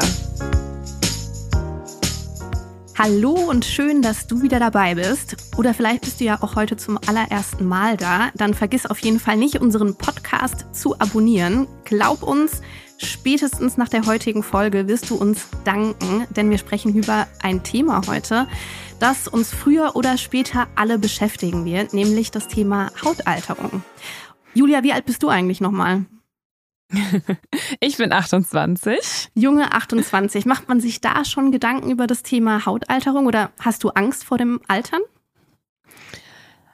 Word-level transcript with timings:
Hallo 2.97 3.31
und 3.33 3.65
schön, 3.65 4.01
dass 4.01 4.27
du 4.27 4.41
wieder 4.41 4.59
dabei 4.59 4.95
bist. 4.95 5.35
Oder 5.57 5.73
vielleicht 5.73 6.01
bist 6.01 6.21
du 6.21 6.23
ja 6.23 6.41
auch 6.41 6.55
heute 6.55 6.77
zum 6.77 6.97
allerersten 7.05 7.65
Mal 7.65 7.97
da. 7.97 8.29
Dann 8.35 8.53
vergiss 8.53 8.85
auf 8.85 8.99
jeden 8.99 9.19
Fall 9.19 9.35
nicht, 9.35 9.59
unseren 9.59 9.95
Podcast 9.95 10.67
zu 10.71 10.97
abonnieren. 10.99 11.67
Glaub 11.83 12.23
uns, 12.23 12.61
spätestens 13.03 13.77
nach 13.77 13.89
der 13.89 14.05
heutigen 14.05 14.43
Folge 14.43 14.87
wirst 14.87 15.09
du 15.09 15.15
uns 15.15 15.47
danken, 15.63 16.25
denn 16.29 16.49
wir 16.49 16.57
sprechen 16.57 16.95
über 16.95 17.27
ein 17.41 17.63
Thema 17.63 18.01
heute, 18.07 18.47
das 18.99 19.27
uns 19.27 19.53
früher 19.53 19.95
oder 19.95 20.17
später 20.17 20.67
alle 20.75 20.99
beschäftigen 20.99 21.65
wird, 21.65 21.93
nämlich 21.93 22.31
das 22.31 22.47
Thema 22.47 22.91
Hautalterung. 23.03 23.83
Julia, 24.53 24.83
wie 24.83 24.93
alt 24.93 25.05
bist 25.05 25.23
du 25.23 25.29
eigentlich 25.29 25.61
nochmal? 25.61 26.05
Ich 27.79 27.97
bin 27.97 28.11
28. 28.11 29.29
Junge 29.33 29.73
28. 29.73 30.45
Macht 30.45 30.67
man 30.67 30.79
sich 30.79 31.01
da 31.01 31.25
schon 31.25 31.51
Gedanken 31.51 31.89
über 31.89 32.05
das 32.05 32.21
Thema 32.21 32.65
Hautalterung 32.65 33.25
oder 33.25 33.51
hast 33.59 33.83
du 33.83 33.89
Angst 33.89 34.23
vor 34.23 34.37
dem 34.37 34.59
Altern? 34.67 35.01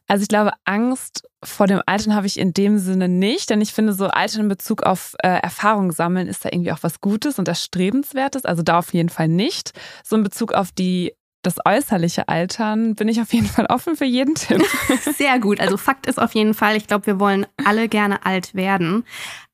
Also 0.08 0.24
ich 0.24 0.30
glaube, 0.30 0.54
Angst 0.66 1.28
vor 1.44 1.68
dem 1.68 1.82
Altern 1.86 2.16
habe 2.16 2.28
ich 2.28 2.40
in 2.40 2.54
dem 2.54 2.78
Sinne 2.78 3.10
nicht, 3.10 3.50
denn 3.50 3.62
ich 3.62 3.74
finde, 3.74 3.94
so 3.94 4.08
Altern 4.08 4.42
in 4.42 4.48
Bezug 4.48 4.84
auf 4.84 5.16
äh, 5.22 5.28
Erfahrung 5.28 5.92
sammeln 5.92 6.28
ist 6.28 6.46
da 6.46 6.50
irgendwie 6.52 6.72
auch 6.72 6.82
was 6.82 7.02
Gutes 7.02 7.40
und 7.40 7.48
Erstrebenswertes. 7.48 8.46
Also 8.46 8.64
da 8.64 8.80
auf 8.80 8.94
jeden 8.94 9.10
Fall 9.10 9.28
nicht. 9.28 9.74
So 10.04 10.16
in 10.16 10.24
Bezug 10.24 10.54
auf 10.54 10.72
die 10.72 11.14
das 11.44 11.58
äußerliche 11.66 12.28
Altern 12.28 12.96
bin 12.96 13.08
ich 13.08 13.22
auf 13.22 13.32
jeden 13.32 13.48
Fall 13.48 13.68
offen 13.68 13.96
für 13.96 14.06
jeden 14.06 14.36
Tipp. 14.36 14.62
Sehr 15.18 15.40
gut. 15.40 15.60
Also 15.62 15.78
Fakt 15.78 16.06
ist 16.08 16.20
auf 16.20 16.34
jeden 16.34 16.54
Fall, 16.54 16.76
ich 16.76 16.88
glaube, 16.88 17.06
wir 17.06 17.20
wollen 17.20 17.46
alle 17.64 17.88
gerne 17.88 18.26
alt 18.26 18.54
werden 18.54 19.06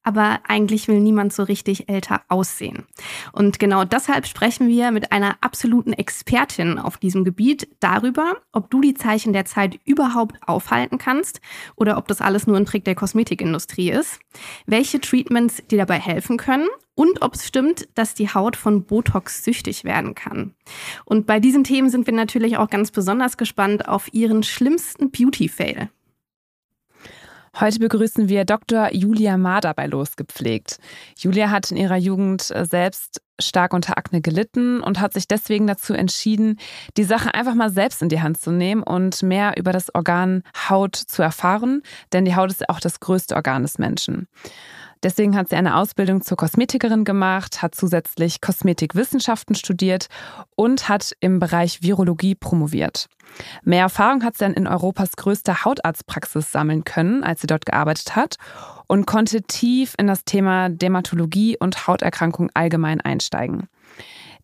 aber 0.03 0.41
eigentlich 0.47 0.87
will 0.87 0.99
niemand 0.99 1.33
so 1.33 1.43
richtig 1.43 1.89
älter 1.89 2.21
aussehen. 2.27 2.83
Und 3.31 3.59
genau 3.59 3.85
deshalb 3.85 4.27
sprechen 4.27 4.67
wir 4.67 4.91
mit 4.91 5.11
einer 5.11 5.37
absoluten 5.41 5.93
Expertin 5.93 6.77
auf 6.77 6.97
diesem 6.97 7.23
Gebiet 7.23 7.67
darüber, 7.79 8.37
ob 8.51 8.69
du 8.69 8.81
die 8.81 8.93
Zeichen 8.93 9.33
der 9.33 9.45
Zeit 9.45 9.79
überhaupt 9.85 10.37
aufhalten 10.45 10.97
kannst 10.97 11.41
oder 11.75 11.97
ob 11.97 12.07
das 12.07 12.21
alles 12.21 12.47
nur 12.47 12.57
ein 12.57 12.65
Trick 12.65 12.85
der 12.85 12.95
Kosmetikindustrie 12.95 13.91
ist, 13.91 14.19
welche 14.65 14.99
Treatments 14.99 15.63
dir 15.69 15.77
dabei 15.77 15.99
helfen 15.99 16.37
können 16.37 16.67
und 16.95 17.21
ob 17.21 17.35
es 17.35 17.47
stimmt, 17.47 17.87
dass 17.95 18.13
die 18.13 18.29
Haut 18.29 18.55
von 18.55 18.83
Botox 18.83 19.43
süchtig 19.43 19.83
werden 19.83 20.15
kann. 20.15 20.53
Und 21.05 21.25
bei 21.25 21.39
diesen 21.39 21.63
Themen 21.63 21.89
sind 21.89 22.05
wir 22.05 22.13
natürlich 22.13 22.57
auch 22.57 22.69
ganz 22.69 22.91
besonders 22.91 23.37
gespannt 23.37 23.87
auf 23.87 24.13
ihren 24.13 24.43
schlimmsten 24.43 25.09
Beauty-Fail. 25.09 25.89
Heute 27.59 27.77
begrüßen 27.77 28.29
wir 28.29 28.45
Dr. 28.45 28.91
Julia 28.93 29.37
Mader 29.37 29.75
bei 29.75 29.85
Losgepflegt. 29.85 30.79
Julia 31.19 31.51
hat 31.51 31.69
in 31.69 31.77
ihrer 31.77 31.97
Jugend 31.97 32.49
äh, 32.49 32.65
selbst 32.65 33.21
stark 33.39 33.73
unter 33.73 33.95
Akne 33.95 34.21
gelitten 34.21 34.81
und 34.81 34.99
hat 34.99 35.13
sich 35.13 35.27
deswegen 35.27 35.67
dazu 35.67 35.93
entschieden, 35.93 36.57
die 36.97 37.03
Sache 37.03 37.35
einfach 37.35 37.53
mal 37.53 37.69
selbst 37.69 38.01
in 38.01 38.09
die 38.09 38.21
Hand 38.21 38.39
zu 38.39 38.51
nehmen 38.51 38.81
und 38.81 39.21
mehr 39.21 39.53
über 39.55 39.71
das 39.71 39.93
Organ 39.93 40.41
Haut 40.67 40.95
zu 40.95 41.21
erfahren, 41.21 41.83
denn 42.11 42.25
die 42.25 42.35
Haut 42.35 42.49
ist 42.49 42.67
auch 42.69 42.79
das 42.79 42.99
größte 42.99 43.35
Organ 43.35 43.61
des 43.61 43.77
Menschen. 43.77 44.27
Deswegen 45.03 45.35
hat 45.35 45.49
sie 45.49 45.57
eine 45.57 45.75
Ausbildung 45.75 46.21
zur 46.21 46.37
Kosmetikerin 46.37 47.03
gemacht, 47.03 47.61
hat 47.61 47.75
zusätzlich 47.75 48.39
Kosmetikwissenschaften 48.39 49.55
studiert 49.55 50.07
und 50.55 50.87
hat 50.87 51.13
im 51.19 51.39
Bereich 51.39 51.81
Virologie 51.81 52.35
promoviert. 52.35 53.09
Mehr 53.63 53.81
Erfahrung 53.81 54.23
hat 54.23 54.37
sie 54.37 54.45
dann 54.45 54.53
in 54.53 54.67
Europas 54.67 55.11
größter 55.17 55.65
Hautarztpraxis 55.65 56.51
sammeln 56.51 56.85
können, 56.85 57.23
als 57.23 57.41
sie 57.41 57.47
dort 57.47 57.65
gearbeitet 57.65 58.15
hat 58.15 58.37
und 58.87 59.05
konnte 59.05 59.41
tief 59.41 59.93
in 59.97 60.07
das 60.07 60.23
Thema 60.23 60.69
Dermatologie 60.69 61.57
und 61.57 61.87
Hauterkrankungen 61.87 62.51
allgemein 62.53 63.01
einsteigen. 63.01 63.67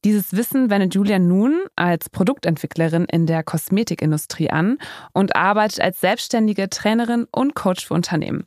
Dieses 0.05 0.33
Wissen 0.33 0.69
wendet 0.69 0.95
Julia 0.95 1.19
nun 1.19 1.59
als 1.75 2.09
Produktentwicklerin 2.09 3.05
in 3.05 3.25
der 3.25 3.43
Kosmetikindustrie 3.43 4.49
an 4.49 4.77
und 5.13 5.35
arbeitet 5.35 5.81
als 5.81 5.99
selbstständige 5.99 6.69
Trainerin 6.69 7.27
und 7.31 7.53
Coach 7.53 7.85
für 7.85 7.93
Unternehmen. 7.93 8.45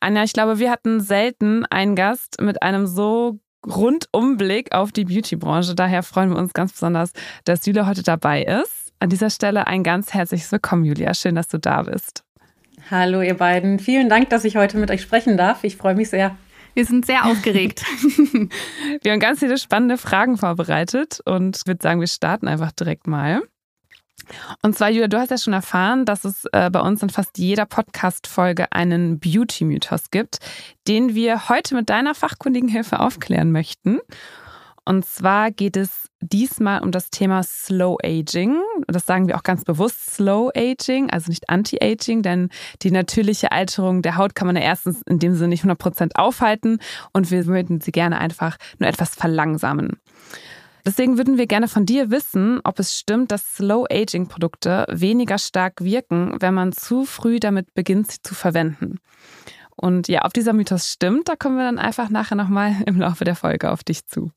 Anja, 0.00 0.22
ich 0.22 0.34
glaube, 0.34 0.58
wir 0.58 0.70
hatten 0.70 1.00
selten 1.00 1.64
einen 1.66 1.96
Gast 1.96 2.40
mit 2.42 2.62
einem 2.62 2.86
so 2.86 3.38
Rundumblick 3.66 4.74
auf 4.74 4.92
die 4.92 5.04
Beautybranche. 5.04 5.74
Daher 5.74 6.02
freuen 6.02 6.30
wir 6.30 6.36
uns 6.36 6.52
ganz 6.52 6.72
besonders, 6.72 7.12
dass 7.44 7.64
Julia 7.64 7.86
heute 7.86 8.02
dabei 8.02 8.42
ist. 8.42 8.92
An 8.98 9.08
dieser 9.08 9.30
Stelle 9.30 9.66
ein 9.66 9.82
ganz 9.82 10.12
herzliches 10.12 10.52
Willkommen, 10.52 10.84
Julia. 10.84 11.14
Schön, 11.14 11.34
dass 11.34 11.48
du 11.48 11.58
da 11.58 11.82
bist. 11.82 12.24
Hallo, 12.90 13.22
ihr 13.22 13.36
beiden. 13.36 13.78
Vielen 13.78 14.08
Dank, 14.08 14.28
dass 14.30 14.44
ich 14.44 14.56
heute 14.56 14.76
mit 14.76 14.90
euch 14.90 15.02
sprechen 15.02 15.36
darf. 15.36 15.64
Ich 15.64 15.76
freue 15.76 15.94
mich 15.94 16.10
sehr. 16.10 16.36
Wir 16.74 16.86
sind 16.86 17.04
sehr 17.04 17.26
aufgeregt. 17.26 17.84
wir 19.02 19.12
haben 19.12 19.20
ganz 19.20 19.40
viele 19.40 19.58
spannende 19.58 19.98
Fragen 19.98 20.38
vorbereitet 20.38 21.20
und 21.24 21.56
ich 21.58 21.66
würde 21.66 21.82
sagen, 21.82 22.00
wir 22.00 22.06
starten 22.06 22.48
einfach 22.48 22.72
direkt 22.72 23.06
mal. 23.06 23.42
Und 24.62 24.76
zwar, 24.76 24.88
Julia, 24.90 25.08
du 25.08 25.18
hast 25.18 25.30
ja 25.30 25.38
schon 25.38 25.52
erfahren, 25.52 26.04
dass 26.04 26.24
es 26.24 26.44
äh, 26.52 26.70
bei 26.70 26.80
uns 26.80 27.02
in 27.02 27.10
fast 27.10 27.38
jeder 27.38 27.66
Podcast-Folge 27.66 28.70
einen 28.72 29.18
Beauty-Mythos 29.18 30.10
gibt, 30.10 30.38
den 30.88 31.14
wir 31.14 31.48
heute 31.48 31.74
mit 31.74 31.90
deiner 31.90 32.14
fachkundigen 32.14 32.68
Hilfe 32.68 33.00
aufklären 33.00 33.52
möchten. 33.52 33.98
Und 34.84 35.04
zwar 35.06 35.52
geht 35.52 35.76
es 35.76 36.08
diesmal 36.20 36.82
um 36.82 36.90
das 36.90 37.10
Thema 37.10 37.42
Slow 37.42 37.98
Aging. 38.02 38.60
Das 38.88 39.06
sagen 39.06 39.28
wir 39.28 39.36
auch 39.36 39.44
ganz 39.44 39.64
bewusst 39.64 40.14
Slow 40.14 40.50
Aging, 40.56 41.10
also 41.10 41.30
nicht 41.30 41.48
Anti-Aging, 41.48 42.22
denn 42.22 42.48
die 42.82 42.90
natürliche 42.90 43.52
Alterung 43.52 44.02
der 44.02 44.16
Haut 44.16 44.34
kann 44.34 44.46
man 44.46 44.56
ja 44.56 44.62
erstens 44.62 45.02
in 45.02 45.18
dem 45.18 45.34
Sinne 45.34 45.48
nicht 45.48 45.64
100% 45.64 46.16
aufhalten 46.16 46.78
und 47.12 47.30
wir 47.30 47.46
würden 47.46 47.80
sie 47.80 47.92
gerne 47.92 48.18
einfach 48.18 48.56
nur 48.78 48.88
etwas 48.88 49.14
verlangsamen. 49.14 50.00
Deswegen 50.84 51.16
würden 51.16 51.38
wir 51.38 51.46
gerne 51.46 51.68
von 51.68 51.86
dir 51.86 52.10
wissen, 52.10 52.60
ob 52.64 52.80
es 52.80 52.98
stimmt, 52.98 53.30
dass 53.30 53.54
Slow-Aging-Produkte 53.54 54.86
weniger 54.90 55.38
stark 55.38 55.80
wirken, 55.84 56.34
wenn 56.40 56.54
man 56.54 56.72
zu 56.72 57.04
früh 57.04 57.38
damit 57.38 57.72
beginnt, 57.74 58.10
sie 58.10 58.22
zu 58.22 58.34
verwenden. 58.34 58.98
Und 59.76 60.08
ja, 60.08 60.24
ob 60.24 60.34
dieser 60.34 60.52
Mythos 60.52 60.90
stimmt, 60.90 61.28
da 61.28 61.36
kommen 61.36 61.56
wir 61.56 61.64
dann 61.64 61.78
einfach 61.78 62.10
nachher 62.10 62.34
nochmal 62.34 62.74
im 62.86 62.98
Laufe 63.00 63.24
der 63.24 63.36
Folge 63.36 63.70
auf 63.70 63.84
dich 63.84 64.06
zu. 64.06 64.32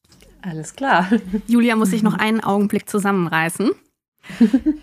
Alles 0.46 0.76
klar. 0.76 1.10
Julia 1.48 1.76
muss 1.76 1.90
sich 1.90 2.04
noch 2.04 2.14
einen 2.14 2.42
Augenblick 2.42 2.90
zusammenreißen. 2.90 3.72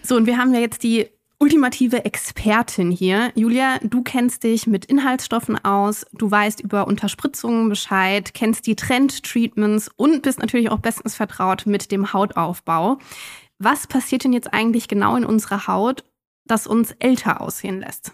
So, 0.03 0.17
und 0.17 0.27
wir 0.27 0.39
haben 0.39 0.55
ja 0.55 0.61
jetzt 0.61 0.83
die 0.83 1.09
ultimative 1.39 2.05
Expertin 2.05 2.91
hier. 2.91 3.33
Julia, 3.35 3.79
du 3.83 4.03
kennst 4.03 4.45
dich 4.45 4.69
mit 4.69 4.85
Inhaltsstoffen 4.85 5.63
aus, 5.65 6.07
du 6.13 6.31
weißt 6.31 6.61
über 6.61 6.87
Unterspritzungen 6.87 7.69
Bescheid, 7.69 8.33
kennst 8.35 8.67
die 8.67 8.77
Trend-Treatments 8.77 9.91
und 9.97 10.23
bist 10.23 10.39
natürlich 10.39 10.71
auch 10.71 10.79
bestens 10.79 11.17
vertraut 11.17 11.67
mit 11.67 11.91
dem 11.91 12.13
Hautaufbau. 12.13 12.99
Was 13.59 13.89
passiert 13.89 14.23
denn 14.23 14.33
jetzt 14.33 14.53
eigentlich 14.53 14.87
genau 14.87 15.17
in 15.17 15.25
unserer 15.25 15.67
Haut, 15.67 16.05
das 16.45 16.69
uns 16.69 16.93
älter 17.01 17.41
aussehen 17.41 17.81
lässt? 17.81 18.13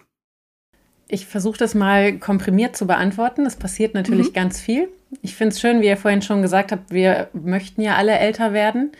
Ich 1.08 1.26
versuche 1.26 1.58
das 1.58 1.74
mal 1.74 2.18
komprimiert 2.18 2.76
zu 2.76 2.86
beantworten. 2.86 3.46
Es 3.46 3.56
passiert 3.56 3.94
natürlich 3.94 4.28
mhm. 4.28 4.34
ganz 4.34 4.60
viel. 4.60 4.88
Ich 5.22 5.34
finde 5.34 5.54
es 5.54 5.60
schön, 5.60 5.80
wie 5.80 5.86
ihr 5.86 5.96
vorhin 5.96 6.22
schon 6.22 6.42
gesagt 6.42 6.70
habt, 6.70 6.92
wir 6.92 7.28
möchten 7.32 7.80
ja 7.80 7.96
alle 7.96 8.18
älter 8.18 8.52
werden. 8.52 8.92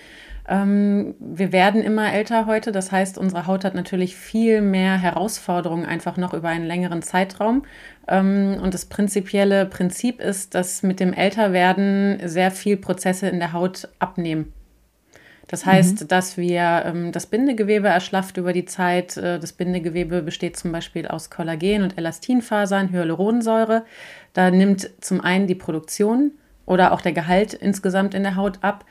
Ähm, 0.49 1.15
wir 1.21 1.53
werden 1.53 1.83
immer 1.83 2.11
älter 2.11 2.47
heute. 2.47 2.73
Das 2.73 2.91
heißt, 2.91 3.19
unsere 3.19 3.47
Haut 3.47 3.65
hat 3.65 3.75
natürlich 3.75 4.17
viel 4.17 4.63
mehr 4.63 4.97
Herausforderungen 4.97 5.85
einfach 5.85 6.17
noch 6.17 6.33
über 6.33 6.49
einen 6.49 6.67
längeren 6.67 7.03
Zeitraum. 7.03 7.65
Ähm, 8.09 8.57
und 8.63 8.73
das 8.73 8.87
prinzipielle 8.87 9.67
Prinzip 9.67 10.21
ist, 10.21 10.55
dass 10.55 10.83
mit 10.83 11.01
dem 11.01 11.13
Älterwerden 11.13 12.21
sehr 12.25 12.51
viel 12.51 12.79
Prozesse 12.79 13.29
in 13.29 13.39
der 13.39 13.53
Haut 13.53 13.89
abnehmen. 13.99 14.55
Das 15.49 15.67
heißt, 15.67 16.03
mhm. 16.03 16.09
dass 16.09 16.37
wir 16.37 16.83
ähm, 16.87 17.13
das 17.13 17.27
Bindegewebe 17.27 17.89
erschlafft 17.89 18.37
über 18.37 18.53
die 18.53 18.65
Zeit. 18.65 19.17
Äh, 19.17 19.41
das 19.41 19.53
Bindegewebe 19.53 20.23
besteht 20.23 20.57
zum 20.57 20.73
Beispiel 20.73 21.09
aus 21.09 21.31
Kollagen 21.31 21.83
und 21.83 21.99
Elastinfasern, 21.99 22.93
Hyaluronsäure. 22.93 23.85
Da 24.35 24.51
nimmt 24.51 24.91
zum 25.01 25.21
einen 25.21 25.47
die 25.47 25.55
Produktion 25.55 26.33
oder 26.67 26.93
auch 26.93 27.01
der 27.01 27.13
Gehalt 27.13 27.55
insgesamt 27.55 28.15
in 28.15 28.23
der 28.23 28.37
Haut 28.37 28.59
ab 28.63 28.85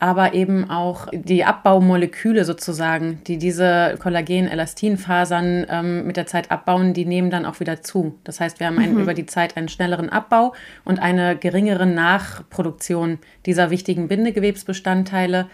aber 0.00 0.32
eben 0.32 0.68
auch 0.70 1.08
die 1.12 1.44
Abbaumoleküle 1.44 2.46
sozusagen, 2.46 3.20
die 3.26 3.36
diese 3.36 3.96
Kollagen-Elastinfasern 3.98 5.66
ähm, 5.68 6.06
mit 6.06 6.16
der 6.16 6.26
Zeit 6.26 6.50
abbauen, 6.50 6.94
die 6.94 7.04
nehmen 7.04 7.28
dann 7.28 7.44
auch 7.44 7.60
wieder 7.60 7.82
zu. 7.82 8.18
Das 8.24 8.40
heißt, 8.40 8.60
wir 8.60 8.66
haben 8.66 8.78
einen, 8.78 8.94
mhm. 8.94 9.02
über 9.02 9.12
die 9.12 9.26
Zeit 9.26 9.58
einen 9.58 9.68
schnelleren 9.68 10.08
Abbau 10.08 10.54
und 10.86 11.00
eine 11.00 11.36
geringere 11.36 11.84
Nachproduktion 11.84 13.18
dieser 13.44 13.70
wichtigen 13.70 14.08
Bindegewebsbestandteile. 14.08 15.50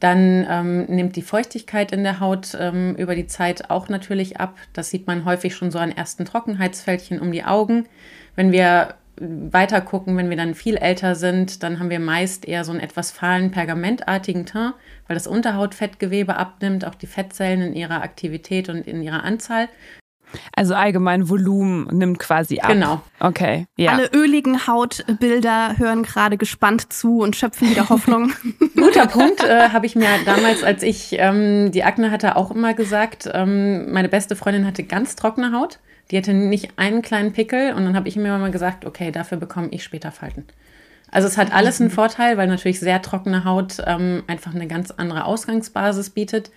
Dann 0.00 0.46
ähm, 0.48 0.84
nimmt 0.84 1.16
die 1.16 1.22
Feuchtigkeit 1.22 1.90
in 1.90 2.02
der 2.02 2.20
Haut 2.20 2.56
ähm, 2.58 2.94
über 2.96 3.14
die 3.14 3.26
Zeit 3.26 3.70
auch 3.70 3.88
natürlich 3.88 4.38
ab. 4.38 4.56
Das 4.72 4.90
sieht 4.90 5.06
man 5.06 5.24
häufig 5.24 5.54
schon 5.54 5.70
so 5.70 5.78
an 5.78 5.90
ersten 5.90 6.24
Trockenheitsfältchen 6.24 7.20
um 7.20 7.32
die 7.32 7.44
Augen. 7.44 7.86
Wenn 8.34 8.52
wir 8.52 8.94
weiter 9.18 9.80
gucken, 9.80 10.16
wenn 10.16 10.28
wir 10.28 10.36
dann 10.36 10.54
viel 10.54 10.76
älter 10.76 11.14
sind, 11.14 11.62
dann 11.62 11.78
haben 11.78 11.90
wir 11.90 12.00
meist 12.00 12.46
eher 12.46 12.64
so 12.64 12.72
einen 12.72 12.80
etwas 12.80 13.10
fahlen, 13.10 13.50
pergamentartigen 13.50 14.44
Teint, 14.44 14.74
weil 15.06 15.14
das 15.14 15.26
Unterhautfettgewebe 15.26 16.36
abnimmt, 16.36 16.84
auch 16.84 16.94
die 16.94 17.06
Fettzellen 17.06 17.62
in 17.62 17.74
ihrer 17.74 18.02
Aktivität 18.02 18.68
und 18.68 18.86
in 18.86 19.02
ihrer 19.02 19.24
Anzahl. 19.24 19.68
Also 20.54 20.74
allgemein 20.74 21.28
Volumen 21.28 21.86
nimmt 21.96 22.18
quasi 22.18 22.60
ab. 22.60 22.70
Genau. 22.70 23.00
Okay. 23.20 23.66
Ja. 23.76 23.92
Alle 23.92 24.10
öligen 24.12 24.66
Hautbilder 24.66 25.78
hören 25.78 26.02
gerade 26.02 26.36
gespannt 26.36 26.92
zu 26.92 27.20
und 27.20 27.36
schöpfen 27.36 27.70
wieder 27.70 27.88
Hoffnung. 27.88 28.32
Guter 28.76 29.06
Punkt, 29.06 29.42
äh, 29.44 29.70
habe 29.70 29.86
ich 29.86 29.96
mir 29.96 30.08
damals, 30.24 30.62
als 30.62 30.82
ich 30.82 31.16
ähm, 31.18 31.70
die 31.72 31.84
Akne 31.84 32.10
hatte, 32.10 32.36
auch 32.36 32.50
immer 32.50 32.74
gesagt. 32.74 33.28
Ähm, 33.32 33.92
meine 33.92 34.08
beste 34.08 34.36
Freundin 34.36 34.66
hatte 34.66 34.84
ganz 34.84 35.16
trockene 35.16 35.52
Haut. 35.52 35.78
Die 36.10 36.16
hatte 36.16 36.34
nicht 36.34 36.70
einen 36.76 37.02
kleinen 37.02 37.32
Pickel 37.32 37.72
und 37.72 37.84
dann 37.84 37.96
habe 37.96 38.08
ich 38.08 38.16
mir 38.16 38.28
immer 38.28 38.38
mal 38.38 38.50
gesagt, 38.50 38.84
okay, 38.84 39.10
dafür 39.10 39.38
bekomme 39.38 39.68
ich 39.70 39.82
später 39.82 40.12
Falten. 40.12 40.44
Also 41.10 41.28
es 41.28 41.38
hat 41.38 41.52
alles 41.52 41.80
einen 41.80 41.90
Vorteil, 41.90 42.36
weil 42.36 42.46
natürlich 42.48 42.80
sehr 42.80 43.00
trockene 43.02 43.44
Haut 43.44 43.82
ähm, 43.86 44.24
einfach 44.26 44.54
eine 44.54 44.66
ganz 44.66 44.90
andere 44.90 45.24
Ausgangsbasis 45.24 46.10
bietet. 46.10 46.50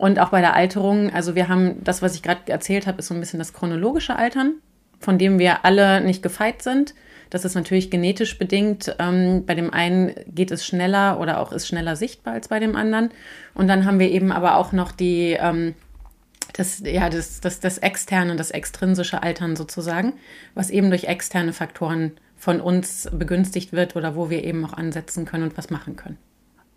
Und 0.00 0.18
auch 0.18 0.30
bei 0.30 0.40
der 0.40 0.54
Alterung, 0.54 1.12
also 1.12 1.34
wir 1.34 1.48
haben 1.48 1.84
das, 1.84 2.00
was 2.00 2.14
ich 2.14 2.22
gerade 2.22 2.50
erzählt 2.50 2.86
habe, 2.86 3.00
ist 3.00 3.08
so 3.08 3.14
ein 3.14 3.20
bisschen 3.20 3.38
das 3.38 3.52
chronologische 3.52 4.16
Altern, 4.16 4.54
von 4.98 5.18
dem 5.18 5.38
wir 5.38 5.66
alle 5.66 6.00
nicht 6.00 6.22
gefeit 6.22 6.62
sind. 6.62 6.94
Das 7.28 7.44
ist 7.44 7.54
natürlich 7.54 7.90
genetisch 7.90 8.38
bedingt. 8.38 8.96
Ähm, 8.98 9.44
bei 9.44 9.54
dem 9.54 9.70
einen 9.74 10.14
geht 10.26 10.52
es 10.52 10.64
schneller 10.64 11.20
oder 11.20 11.38
auch 11.38 11.52
ist 11.52 11.68
schneller 11.68 11.96
sichtbar 11.96 12.32
als 12.32 12.48
bei 12.48 12.58
dem 12.60 12.76
anderen. 12.76 13.10
Und 13.52 13.68
dann 13.68 13.84
haben 13.84 13.98
wir 13.98 14.10
eben 14.10 14.32
aber 14.32 14.56
auch 14.56 14.72
noch 14.72 14.90
die 14.90 15.36
ähm, 15.38 15.74
das, 16.54 16.80
ja, 16.80 17.10
das, 17.10 17.42
das, 17.42 17.60
das 17.60 17.76
externe, 17.76 18.36
das 18.36 18.50
extrinsische 18.52 19.22
Altern 19.22 19.54
sozusagen, 19.54 20.14
was 20.54 20.70
eben 20.70 20.88
durch 20.88 21.04
externe 21.04 21.52
Faktoren 21.52 22.12
von 22.38 22.62
uns 22.62 23.06
begünstigt 23.12 23.74
wird 23.74 23.96
oder 23.96 24.16
wo 24.16 24.30
wir 24.30 24.44
eben 24.44 24.64
auch 24.64 24.72
ansetzen 24.72 25.26
können 25.26 25.44
und 25.44 25.58
was 25.58 25.68
machen 25.68 25.96
können. 25.96 26.16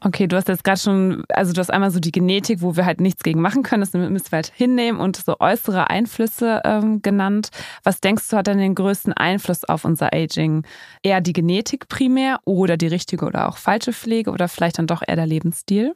Okay, 0.05 0.27
du 0.27 0.35
hast 0.35 0.49
jetzt 0.49 0.65
gerade 0.65 0.79
schon, 0.79 1.23
also 1.29 1.53
du 1.53 1.61
hast 1.61 1.69
einmal 1.69 1.89
so 1.89 1.99
die 2.01 2.11
Genetik, 2.11 2.61
wo 2.61 2.75
wir 2.75 2.85
halt 2.85 2.99
nichts 2.99 3.23
gegen 3.23 3.39
machen 3.39 3.63
können, 3.63 3.79
das 3.79 3.93
müssen 3.93 4.31
wir 4.31 4.35
halt 4.35 4.51
hinnehmen 4.53 4.99
und 4.99 5.15
so 5.15 5.37
äußere 5.39 5.89
Einflüsse 5.89 6.61
ähm, 6.65 7.01
genannt. 7.01 7.51
Was 7.83 8.01
denkst 8.01 8.27
du, 8.27 8.35
hat 8.35 8.47
denn 8.47 8.57
den 8.57 8.75
größten 8.75 9.13
Einfluss 9.13 9.63
auf 9.63 9.85
unser 9.85 10.13
Aging? 10.13 10.65
Eher 11.03 11.21
die 11.21 11.31
Genetik 11.31 11.87
primär 11.87 12.39
oder 12.43 12.75
die 12.75 12.87
richtige 12.87 13.25
oder 13.25 13.47
auch 13.47 13.55
falsche 13.55 13.93
Pflege 13.93 14.31
oder 14.31 14.49
vielleicht 14.49 14.77
dann 14.77 14.87
doch 14.87 15.03
eher 15.07 15.15
der 15.15 15.25
Lebensstil? 15.25 15.95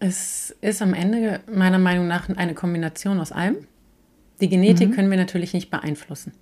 Es 0.00 0.56
ist 0.62 0.80
am 0.80 0.94
Ende 0.94 1.40
meiner 1.52 1.78
Meinung 1.78 2.06
nach 2.06 2.30
eine 2.30 2.54
Kombination 2.54 3.20
aus 3.20 3.32
allem. 3.32 3.56
Die 4.40 4.48
Genetik 4.48 4.88
mhm. 4.88 4.94
können 4.94 5.10
wir 5.10 5.18
natürlich 5.18 5.52
nicht 5.52 5.70
beeinflussen. 5.70 6.32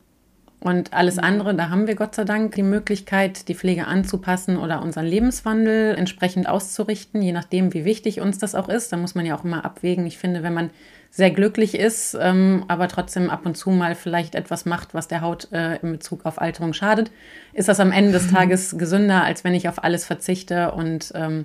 Und 0.66 0.92
alles 0.92 1.16
andere, 1.20 1.54
da 1.54 1.70
haben 1.70 1.86
wir 1.86 1.94
Gott 1.94 2.16
sei 2.16 2.24
Dank 2.24 2.56
die 2.56 2.64
Möglichkeit, 2.64 3.46
die 3.46 3.54
Pflege 3.54 3.86
anzupassen 3.86 4.56
oder 4.56 4.82
unseren 4.82 5.06
Lebenswandel 5.06 5.94
entsprechend 5.94 6.48
auszurichten, 6.48 7.22
je 7.22 7.30
nachdem, 7.30 7.72
wie 7.72 7.84
wichtig 7.84 8.20
uns 8.20 8.38
das 8.38 8.56
auch 8.56 8.68
ist. 8.68 8.92
Da 8.92 8.96
muss 8.96 9.14
man 9.14 9.24
ja 9.24 9.38
auch 9.38 9.44
immer 9.44 9.64
abwägen. 9.64 10.06
Ich 10.06 10.18
finde, 10.18 10.42
wenn 10.42 10.54
man 10.54 10.70
sehr 11.08 11.30
glücklich 11.30 11.76
ist, 11.78 12.18
ähm, 12.20 12.64
aber 12.66 12.88
trotzdem 12.88 13.30
ab 13.30 13.46
und 13.46 13.56
zu 13.56 13.70
mal 13.70 13.94
vielleicht 13.94 14.34
etwas 14.34 14.66
macht, 14.66 14.92
was 14.92 15.06
der 15.06 15.20
Haut 15.20 15.52
äh, 15.52 15.76
in 15.76 15.92
Bezug 15.92 16.26
auf 16.26 16.40
Alterung 16.40 16.72
schadet, 16.72 17.12
ist 17.52 17.68
das 17.68 17.78
am 17.78 17.92
Ende 17.92 18.10
des 18.10 18.28
Tages 18.32 18.76
gesünder, 18.76 19.22
als 19.22 19.44
wenn 19.44 19.54
ich 19.54 19.68
auf 19.68 19.84
alles 19.84 20.04
verzichte 20.04 20.72
und 20.72 21.12
ähm, 21.14 21.44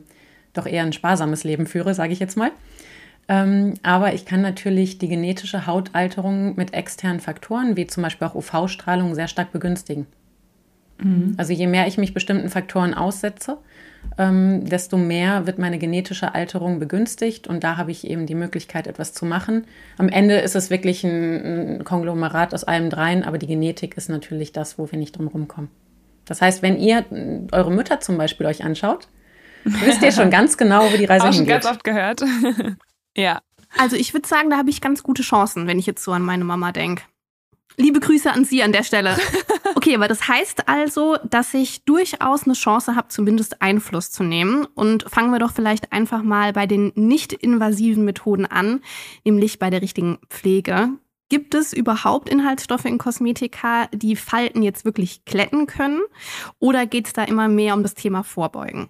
doch 0.54 0.66
eher 0.66 0.82
ein 0.82 0.94
sparsames 0.94 1.44
Leben 1.44 1.68
führe, 1.68 1.94
sage 1.94 2.12
ich 2.12 2.20
jetzt 2.20 2.38
mal. 2.38 2.50
Ähm, 3.32 3.76
aber 3.82 4.14
ich 4.14 4.26
kann 4.26 4.42
natürlich 4.42 4.98
die 4.98 5.08
genetische 5.08 5.66
Hautalterung 5.66 6.58
mit 6.58 6.74
externen 6.74 7.22
Faktoren, 7.22 7.78
wie 7.78 7.88
zum 7.88 8.04
Beispiel 8.04 8.28
auch 8.28 8.36
UV-Strahlung, 8.36 9.16
sehr 9.16 9.30
stark 9.30 9.54
begünstigen. 9.54 10.06
Mhm. 10.98 11.36
Also 11.38 11.54
je 11.54 11.68
mehr 11.68 11.88
ich 11.88 11.98
mich 11.98 12.14
bestimmten 12.14 12.50
Faktoren 12.50 12.94
aussetze, 12.94 13.58
ähm, 14.18 14.66
desto 14.66 14.98
mehr 14.98 15.48
wird 15.48 15.60
meine 15.60 15.80
genetische 15.80 16.36
Alterung 16.36 16.80
begünstigt 16.80 17.48
und 17.48 17.64
da 17.64 17.78
habe 17.78 17.92
ich 17.92 18.06
eben 18.06 18.26
die 18.26 18.36
Möglichkeit, 18.36 18.86
etwas 18.86 19.14
zu 19.14 19.26
machen. 19.26 19.64
Am 19.98 20.10
Ende 20.10 20.36
ist 20.40 20.58
es 20.58 20.70
wirklich 20.70 21.06
ein, 21.06 21.86
Konglomerat 21.86 22.54
aus 22.54 22.66
allem 22.66 22.90
dreien, 22.90 23.24
aber 23.24 23.38
die 23.38 23.48
Genetik 23.48 23.96
ist 23.96 24.10
natürlich 24.10 24.52
das, 24.52 24.78
wo 24.78 24.92
wir 24.92 25.00
nicht 25.00 25.18
drum 25.18 25.28
rumkommen. 25.28 25.70
Das 26.26 26.42
heißt, 26.42 26.62
wenn 26.62 26.78
ihr 26.78 27.06
eure 27.54 27.72
Mütter 27.72 28.02
zum 28.02 28.18
Beispiel 28.18 28.46
euch 28.46 28.66
anschaut, 28.66 29.08
Wisst 29.64 30.02
ihr 30.02 30.12
schon 30.12 30.30
ganz 30.32 30.58
genau, 30.58 30.92
wo 30.92 30.98
die 30.98 31.06
Reise 31.06 31.28
Auch 31.28 31.34
hingeht? 31.34 31.62
Schon 31.62 31.62
ganz 31.62 31.66
oft 31.68 31.84
gehört. 31.84 32.24
Ja. 33.16 33.42
Also 33.78 33.96
ich 33.96 34.14
würde 34.14 34.28
sagen, 34.28 34.50
da 34.50 34.58
habe 34.58 34.70
ich 34.70 34.82
ganz 34.82 35.02
gute 35.04 35.24
Chancen, 35.24 35.68
wenn 35.68 35.80
ich 35.80 35.86
jetzt 35.86 36.04
so 36.04 36.12
an 36.12 36.22
meine 36.22 36.44
Mama 36.44 36.72
denke. 36.72 37.04
Liebe 37.78 38.00
Grüße 38.00 38.32
an 38.32 38.44
Sie 38.44 38.62
an 38.64 38.72
der 38.72 38.84
Stelle. 38.84 39.18
Okay, 39.74 39.96
aber 39.96 40.08
das 40.08 40.28
heißt 40.28 40.68
also, 40.68 41.18
dass 41.24 41.56
ich 41.56 41.86
durchaus 41.86 42.44
eine 42.44 42.54
Chance 42.54 42.96
habe, 42.96 43.08
zumindest 43.08 43.64
Einfluss 43.64 44.12
zu 44.12 44.22
nehmen. 44.22 44.66
Und 44.76 45.10
fangen 45.10 45.32
wir 45.32 45.40
doch 45.40 45.54
vielleicht 45.54 45.92
einfach 45.92 46.22
mal 46.22 46.54
bei 46.54 46.68
den 46.68 46.92
nicht-invasiven 46.94 48.06
Methoden 48.06 48.46
an, 48.46 48.82
nämlich 49.24 49.58
bei 49.58 49.72
der 49.72 49.82
richtigen 49.82 50.20
Pflege. 50.30 50.90
Gibt 51.30 51.56
es 51.56 51.74
überhaupt 51.74 52.30
Inhaltsstoffe 52.30 52.86
in 52.86 53.00
Kosmetika, 53.00 53.88
die 53.94 54.16
Falten 54.16 54.62
jetzt 54.62 54.86
wirklich 54.86 55.26
kletten 55.26 55.66
können? 55.66 56.02
Oder 56.60 56.86
geht 56.86 57.08
es 57.08 57.14
da 57.14 57.24
immer 57.24 57.48
mehr 57.48 57.74
um 57.74 57.82
das 57.82 57.96
Thema 57.96 58.24
Vorbeugen? 58.24 58.90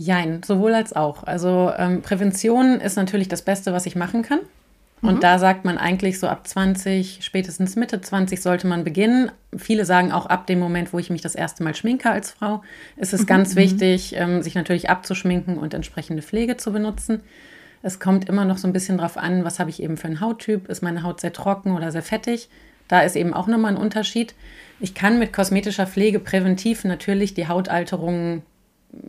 Jein, 0.00 0.42
sowohl 0.42 0.72
als 0.72 0.94
auch. 0.94 1.24
Also 1.24 1.72
ähm, 1.76 2.00
Prävention 2.00 2.80
ist 2.80 2.96
natürlich 2.96 3.28
das 3.28 3.42
Beste, 3.42 3.74
was 3.74 3.84
ich 3.84 3.96
machen 3.96 4.22
kann. 4.22 4.38
Und 5.02 5.16
mhm. 5.16 5.20
da 5.20 5.38
sagt 5.38 5.66
man 5.66 5.76
eigentlich 5.76 6.18
so 6.18 6.26
ab 6.26 6.46
20, 6.46 7.18
spätestens 7.20 7.76
Mitte 7.76 8.00
20 8.00 8.40
sollte 8.40 8.66
man 8.66 8.82
beginnen. 8.82 9.30
Viele 9.54 9.84
sagen 9.84 10.10
auch 10.10 10.24
ab 10.24 10.46
dem 10.46 10.58
Moment, 10.58 10.94
wo 10.94 10.98
ich 10.98 11.10
mich 11.10 11.20
das 11.20 11.34
erste 11.34 11.62
Mal 11.62 11.74
schminke 11.74 12.08
als 12.08 12.30
Frau, 12.30 12.62
ist 12.96 13.12
es 13.12 13.22
mhm. 13.22 13.26
ganz 13.26 13.54
mhm. 13.54 13.58
wichtig, 13.58 14.14
ähm, 14.16 14.40
sich 14.40 14.54
natürlich 14.54 14.88
abzuschminken 14.88 15.58
und 15.58 15.74
entsprechende 15.74 16.22
Pflege 16.22 16.56
zu 16.56 16.72
benutzen. 16.72 17.20
Es 17.82 18.00
kommt 18.00 18.26
immer 18.26 18.46
noch 18.46 18.56
so 18.56 18.66
ein 18.66 18.72
bisschen 18.72 18.96
drauf 18.96 19.18
an, 19.18 19.44
was 19.44 19.58
habe 19.58 19.68
ich 19.68 19.82
eben 19.82 19.98
für 19.98 20.06
einen 20.06 20.22
Hauttyp. 20.22 20.70
Ist 20.70 20.82
meine 20.82 21.02
Haut 21.02 21.20
sehr 21.20 21.34
trocken 21.34 21.76
oder 21.76 21.92
sehr 21.92 22.02
fettig? 22.02 22.48
Da 22.88 23.00
ist 23.00 23.16
eben 23.16 23.34
auch 23.34 23.48
nochmal 23.48 23.72
ein 23.72 23.80
Unterschied. 23.80 24.34
Ich 24.80 24.94
kann 24.94 25.18
mit 25.18 25.34
kosmetischer 25.34 25.86
Pflege 25.86 26.20
präventiv 26.20 26.84
natürlich 26.84 27.34
die 27.34 27.48
Hautalterungen 27.48 28.42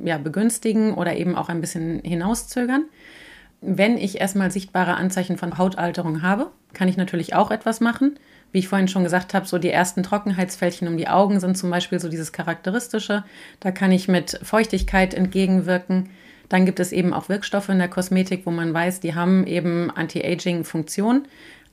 ja, 0.03 0.17
begünstigen 0.17 0.93
oder 0.93 1.15
eben 1.15 1.35
auch 1.35 1.49
ein 1.49 1.61
bisschen 1.61 1.99
hinauszögern. 1.99 2.85
Wenn 3.61 3.97
ich 3.97 4.19
erstmal 4.19 4.49
sichtbare 4.49 4.95
Anzeichen 4.95 5.37
von 5.37 5.57
Hautalterung 5.57 6.21
habe, 6.23 6.51
kann 6.73 6.87
ich 6.87 6.97
natürlich 6.97 7.35
auch 7.35 7.51
etwas 7.51 7.79
machen. 7.79 8.17
Wie 8.51 8.59
ich 8.59 8.67
vorhin 8.67 8.87
schon 8.87 9.03
gesagt 9.03 9.33
habe, 9.33 9.45
so 9.45 9.59
die 9.59 9.69
ersten 9.69 10.03
Trockenheitsfältchen 10.03 10.87
um 10.87 10.97
die 10.97 11.07
Augen 11.07 11.39
sind 11.39 11.57
zum 11.57 11.69
Beispiel 11.69 11.99
so 11.99 12.09
dieses 12.09 12.31
Charakteristische. 12.31 13.23
Da 13.59 13.71
kann 13.71 13.91
ich 13.91 14.07
mit 14.07 14.39
Feuchtigkeit 14.43 15.13
entgegenwirken. 15.13 16.09
Dann 16.49 16.65
gibt 16.65 16.81
es 16.81 16.91
eben 16.91 17.13
auch 17.13 17.29
Wirkstoffe 17.29 17.69
in 17.69 17.77
der 17.77 17.87
Kosmetik, 17.87 18.45
wo 18.45 18.51
man 18.51 18.73
weiß, 18.73 18.99
die 18.99 19.15
haben 19.15 19.47
eben 19.47 19.89
Anti-Aging-Funktion. 19.89 21.23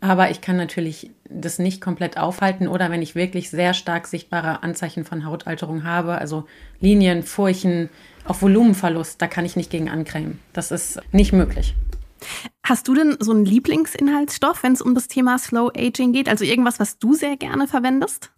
Aber 0.00 0.30
ich 0.30 0.40
kann 0.40 0.56
natürlich 0.56 1.10
das 1.28 1.58
nicht 1.58 1.80
komplett 1.80 2.16
aufhalten 2.16 2.68
oder 2.68 2.90
wenn 2.90 3.02
ich 3.02 3.14
wirklich 3.14 3.50
sehr 3.50 3.74
stark 3.74 4.06
sichtbare 4.06 4.62
Anzeichen 4.62 5.04
von 5.04 5.26
Hautalterung 5.26 5.84
habe, 5.84 6.18
also 6.18 6.44
Linien, 6.80 7.22
Furchen, 7.24 7.88
auch 8.24 8.40
Volumenverlust, 8.40 9.20
da 9.20 9.26
kann 9.26 9.44
ich 9.44 9.56
nicht 9.56 9.70
gegen 9.70 9.88
ancremen. 9.88 10.38
Das 10.52 10.70
ist 10.70 11.00
nicht 11.12 11.32
möglich. 11.32 11.74
Hast 12.64 12.86
du 12.88 12.94
denn 12.94 13.16
so 13.20 13.32
einen 13.32 13.44
Lieblingsinhaltsstoff, 13.44 14.62
wenn 14.62 14.72
es 14.72 14.82
um 14.82 14.94
das 14.94 15.08
Thema 15.08 15.38
Slow 15.38 15.70
Aging 15.76 16.12
geht? 16.12 16.28
Also 16.28 16.44
irgendwas, 16.44 16.80
was 16.80 16.98
du 16.98 17.14
sehr 17.14 17.36
gerne 17.36 17.66
verwendest? 17.66 18.30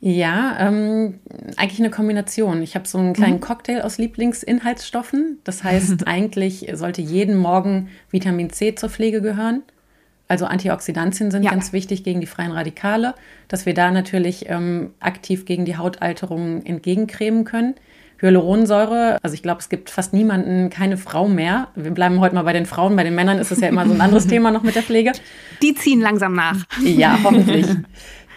Ja, 0.00 0.56
ähm, 0.60 1.20
eigentlich 1.56 1.80
eine 1.80 1.90
Kombination. 1.90 2.62
Ich 2.62 2.74
habe 2.74 2.86
so 2.86 2.98
einen 2.98 3.14
kleinen 3.14 3.36
mhm. 3.36 3.40
Cocktail 3.40 3.82
aus 3.82 3.98
Lieblingsinhaltsstoffen. 3.98 5.38
Das 5.44 5.64
heißt, 5.64 6.06
eigentlich 6.06 6.68
sollte 6.74 7.02
jeden 7.02 7.36
Morgen 7.36 7.88
Vitamin 8.10 8.50
C 8.50 8.74
zur 8.74 8.90
Pflege 8.90 9.20
gehören. 9.20 9.62
Also 10.28 10.44
Antioxidantien 10.44 11.30
sind 11.30 11.42
ja. 11.42 11.50
ganz 11.50 11.72
wichtig 11.72 12.04
gegen 12.04 12.20
die 12.20 12.26
freien 12.26 12.52
Radikale, 12.52 13.14
dass 13.48 13.64
wir 13.64 13.72
da 13.72 13.90
natürlich 13.90 14.48
ähm, 14.48 14.90
aktiv 15.00 15.46
gegen 15.46 15.64
die 15.64 15.78
Hautalterung 15.78 16.64
entgegencremen 16.64 17.44
können. 17.44 17.74
Hyaluronsäure, 18.20 19.18
also 19.22 19.34
ich 19.34 19.42
glaube, 19.42 19.60
es 19.60 19.68
gibt 19.68 19.90
fast 19.90 20.12
niemanden, 20.12 20.70
keine 20.70 20.96
Frau 20.96 21.28
mehr. 21.28 21.68
Wir 21.76 21.92
bleiben 21.92 22.20
heute 22.20 22.34
mal 22.34 22.42
bei 22.42 22.52
den 22.52 22.66
Frauen, 22.66 22.96
bei 22.96 23.04
den 23.04 23.14
Männern 23.14 23.38
ist 23.38 23.52
es 23.52 23.60
ja 23.60 23.68
immer 23.68 23.86
so 23.86 23.94
ein 23.94 24.00
anderes 24.00 24.26
Thema 24.28 24.50
noch 24.50 24.64
mit 24.64 24.74
der 24.74 24.82
Pflege. 24.82 25.12
Die 25.62 25.74
ziehen 25.74 26.00
langsam 26.00 26.34
nach. 26.34 26.64
Ja, 26.82 27.18
hoffentlich. 27.22 27.66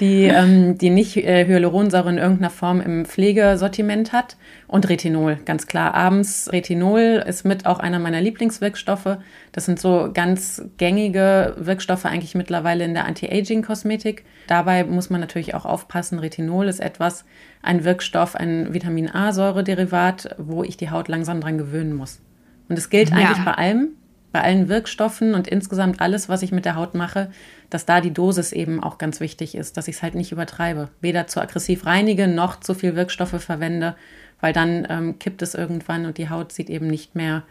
die, 0.02 0.24
ähm, 0.24 0.78
die 0.78 0.90
nicht 0.90 1.16
äh, 1.16 1.46
Hyaluronsäure 1.46 2.10
in 2.10 2.18
irgendeiner 2.18 2.50
Form 2.50 2.82
im 2.82 3.06
Pflegesortiment 3.06 4.12
hat. 4.12 4.36
Und 4.68 4.90
Retinol, 4.90 5.38
ganz 5.46 5.68
klar. 5.68 5.94
Abends 5.94 6.50
Retinol 6.52 7.24
ist 7.26 7.46
mit 7.46 7.66
auch 7.66 7.80
einer 7.80 8.00
meiner 8.00 8.20
Lieblingswirkstoffe. 8.20 9.18
Das 9.52 9.66
sind 9.66 9.80
so 9.80 10.10
ganz 10.14 10.64
gängige 10.78 11.56
Wirkstoffe 11.58 12.06
eigentlich 12.06 12.36
mittlerweile 12.36 12.84
in 12.84 12.94
der 12.94 13.06
Anti-Aging-Kosmetik. 13.06 14.26
Dabei 14.48 14.84
muss 14.84 15.10
man 15.10 15.22
natürlich 15.22 15.54
auch 15.54 15.66
aufpassen. 15.66 16.20
Retinol 16.20 16.68
ist 16.68 16.80
etwas, 16.80 17.24
ein 17.62 17.84
Wirkstoff, 17.84 18.36
ein 18.36 18.74
Vitamin 18.74 19.10
A-Säurederivat, 19.10 20.36
wo 20.40 20.64
ich 20.64 20.78
die 20.78 20.90
Haut 20.90 21.08
langsam 21.08 21.40
dran 21.40 21.58
gewöhnen 21.58 21.94
muss. 21.94 22.20
Und 22.68 22.78
es 22.78 22.90
gilt 22.90 23.12
ja. 23.12 23.18
eigentlich 23.18 23.46
bei 23.46 23.54
allem, 23.54 23.90
bei 24.32 24.42
allen 24.42 24.70
Wirkstoffen 24.70 25.34
und 25.34 25.48
insgesamt 25.48 26.00
alles, 26.02 26.30
was 26.30 26.42
ich 26.42 26.52
mit 26.52 26.66
der 26.66 26.76
Haut 26.76 26.96
mache, 26.96 27.32
dass 27.70 27.86
da 27.86 28.02
die 28.02 28.14
Dosis 28.14 28.52
eben 28.52 28.82
auch 28.82 28.98
ganz 28.98 29.20
wichtig 29.20 29.56
ist, 29.56 29.78
dass 29.78 29.88
ich 29.88 29.96
es 29.96 30.04
halt 30.04 30.16
nicht 30.16 30.32
übertreibe. 30.32 30.90
Weder 31.02 31.28
zu 31.28 31.42
aggressiv 31.42 31.86
reinige 31.86 32.28
noch 32.28 32.60
zu 32.60 32.74
viel 32.74 32.96
Wirkstoffe 32.96 33.42
verwende, 33.42 33.96
weil 34.40 34.54
dann 34.54 34.88
ähm, 34.90 35.20
kippt 35.20 35.42
es 35.42 35.54
irgendwann 35.54 36.06
und 36.06 36.18
die 36.18 36.30
Haut 36.30 36.52
sieht 36.52 36.70
eben 36.70 36.88
nicht 36.88 37.16
mehr 37.16 37.44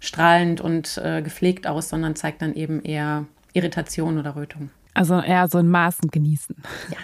strahlend 0.00 0.60
und 0.60 0.98
äh, 0.98 1.22
gepflegt 1.22 1.66
aus, 1.66 1.88
sondern 1.88 2.16
zeigt 2.16 2.42
dann 2.42 2.54
eben 2.54 2.82
eher 2.82 3.26
Irritation 3.52 4.18
oder 4.18 4.36
Rötung. 4.36 4.70
Also 4.92 5.20
eher 5.20 5.48
so 5.48 5.58
in 5.58 5.68
Maßen 5.68 6.10
genießen. 6.10 6.56
Ja. 6.90 6.98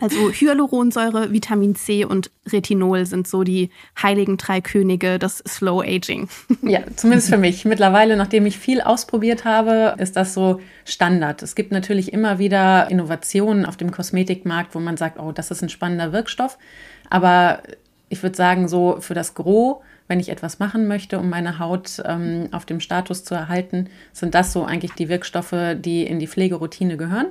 Also 0.00 0.30
Hyaluronsäure, 0.30 1.32
Vitamin 1.32 1.74
C 1.74 2.04
und 2.04 2.30
Retinol 2.50 3.04
sind 3.06 3.28
so 3.28 3.44
die 3.44 3.70
heiligen 4.00 4.38
drei 4.38 4.60
Könige 4.60 5.18
des 5.18 5.42
Slow 5.46 5.82
Aging. 5.82 6.28
Ja, 6.62 6.80
zumindest 6.94 7.30
für 7.30 7.38
mich. 7.38 7.64
Mittlerweile, 7.64 8.16
nachdem 8.16 8.46
ich 8.46 8.58
viel 8.58 8.80
ausprobiert 8.80 9.44
habe, 9.44 9.96
ist 9.98 10.16
das 10.16 10.34
so 10.34 10.60
Standard. 10.84 11.42
Es 11.42 11.54
gibt 11.54 11.72
natürlich 11.72 12.12
immer 12.12 12.38
wieder 12.38 12.90
Innovationen 12.90 13.66
auf 13.66 13.76
dem 13.76 13.90
Kosmetikmarkt, 13.90 14.74
wo 14.74 14.80
man 14.80 14.96
sagt, 14.96 15.18
oh, 15.18 15.32
das 15.32 15.50
ist 15.50 15.62
ein 15.62 15.68
spannender 15.68 16.12
Wirkstoff. 16.12 16.58
Aber 17.08 17.62
ich 18.08 18.22
würde 18.22 18.36
sagen, 18.36 18.68
so 18.68 18.98
für 19.00 19.14
das 19.14 19.34
Gros, 19.34 19.78
wenn 20.06 20.20
ich 20.20 20.28
etwas 20.28 20.58
machen 20.58 20.86
möchte, 20.86 21.18
um 21.18 21.28
meine 21.30 21.58
Haut 21.58 22.02
ähm, 22.04 22.48
auf 22.52 22.66
dem 22.66 22.80
Status 22.80 23.24
zu 23.24 23.34
erhalten, 23.34 23.88
sind 24.12 24.34
das 24.34 24.52
so 24.52 24.64
eigentlich 24.64 24.92
die 24.92 25.08
Wirkstoffe, 25.08 25.54
die 25.76 26.06
in 26.06 26.18
die 26.18 26.26
Pflegeroutine 26.26 26.96
gehören. 26.96 27.28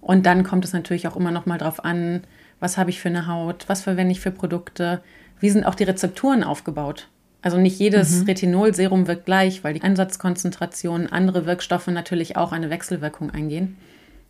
Und 0.00 0.26
dann 0.26 0.44
kommt 0.44 0.64
es 0.64 0.72
natürlich 0.72 1.08
auch 1.08 1.16
immer 1.16 1.30
noch 1.30 1.46
mal 1.46 1.58
drauf 1.58 1.84
an, 1.84 2.22
was 2.60 2.78
habe 2.78 2.90
ich 2.90 3.00
für 3.00 3.08
eine 3.08 3.26
Haut, 3.26 3.64
was 3.68 3.82
verwende 3.82 4.12
ich 4.12 4.20
für 4.20 4.30
Produkte, 4.30 5.02
wie 5.40 5.50
sind 5.50 5.64
auch 5.64 5.74
die 5.74 5.84
Rezepturen 5.84 6.42
aufgebaut. 6.42 7.08
Also 7.42 7.56
nicht 7.56 7.78
jedes 7.78 8.20
mhm. 8.20 8.26
Retinolserum 8.26 9.06
wirkt 9.06 9.26
gleich, 9.26 9.62
weil 9.62 9.74
die 9.74 9.82
Einsatzkonzentrationen, 9.82 11.12
andere 11.12 11.46
Wirkstoffe 11.46 11.86
natürlich 11.86 12.36
auch 12.36 12.52
eine 12.52 12.70
Wechselwirkung 12.70 13.30
eingehen. 13.30 13.76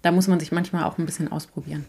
Da 0.02 0.12
muss 0.12 0.28
man 0.28 0.38
sich 0.38 0.52
manchmal 0.52 0.84
auch 0.84 0.98
ein 0.98 1.06
bisschen 1.06 1.32
ausprobieren. 1.32 1.86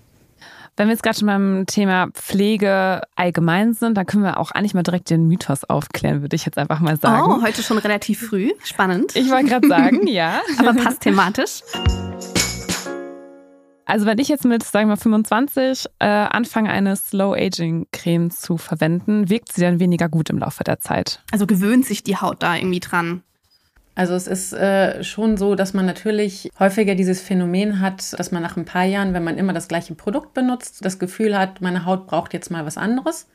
Wenn 0.77 0.87
wir 0.87 0.93
jetzt 0.93 1.03
gerade 1.03 1.17
schon 1.17 1.27
beim 1.27 1.65
Thema 1.67 2.07
Pflege 2.13 3.01
allgemein 3.17 3.73
sind, 3.73 3.97
dann 3.97 4.05
können 4.05 4.23
wir 4.23 4.39
auch 4.39 4.51
eigentlich 4.51 4.73
mal 4.73 4.83
direkt 4.83 5.09
den 5.09 5.27
Mythos 5.27 5.65
aufklären, 5.65 6.21
würde 6.21 6.37
ich 6.37 6.45
jetzt 6.45 6.57
einfach 6.57 6.79
mal 6.79 6.95
sagen. 6.95 7.29
Oh, 7.29 7.41
heute 7.41 7.61
schon 7.63 7.79
relativ 7.79 8.27
früh. 8.27 8.51
Spannend. 8.63 9.13
Ich 9.15 9.29
wollte 9.29 9.49
gerade 9.49 9.67
sagen, 9.67 10.07
ja. 10.07 10.39
Aber 10.57 10.73
passt 10.73 11.01
thematisch. 11.01 11.63
Also 13.89 14.05
wenn 14.05 14.19
ich 14.19 14.27
jetzt 14.27 14.45
mit, 14.45 14.61
sagen 14.61 14.87
wir 14.87 14.95
mal, 14.95 15.01
25 15.01 15.85
äh, 15.97 16.05
anfange, 16.05 16.69
eine 16.69 16.95
Slow-Aging-Creme 16.95 18.29
zu 18.29 18.57
verwenden, 18.57 19.29
wirkt 19.29 19.51
sie 19.51 19.61
dann 19.61 19.79
weniger 19.79 20.09
gut 20.09 20.29
im 20.29 20.37
Laufe 20.37 20.63
der 20.63 20.79
Zeit? 20.79 21.23
Also 21.31 21.47
gewöhnt 21.47 21.87
sich 21.87 22.03
die 22.03 22.17
Haut 22.17 22.43
da 22.43 22.55
irgendwie 22.55 22.81
dran? 22.81 23.23
Also 23.95 24.13
es 24.13 24.27
ist 24.27 24.53
äh, 24.53 25.03
schon 25.03 25.37
so, 25.37 25.55
dass 25.55 25.73
man 25.73 25.87
natürlich 25.87 26.51
häufiger 26.59 26.93
dieses 26.93 27.19
Phänomen 27.19 27.79
hat, 27.79 28.17
dass 28.19 28.31
man 28.31 28.43
nach 28.43 28.57
ein 28.57 28.65
paar 28.65 28.85
Jahren, 28.85 29.15
wenn 29.15 29.23
man 29.23 29.39
immer 29.39 29.53
das 29.53 29.67
gleiche 29.67 29.95
Produkt 29.95 30.35
benutzt, 30.35 30.85
das 30.85 30.99
Gefühl 30.99 31.35
hat, 31.35 31.59
meine 31.59 31.85
Haut 31.85 32.05
braucht 32.05 32.33
jetzt 32.33 32.51
mal 32.51 32.67
was 32.67 32.77
anderes. 32.77 33.27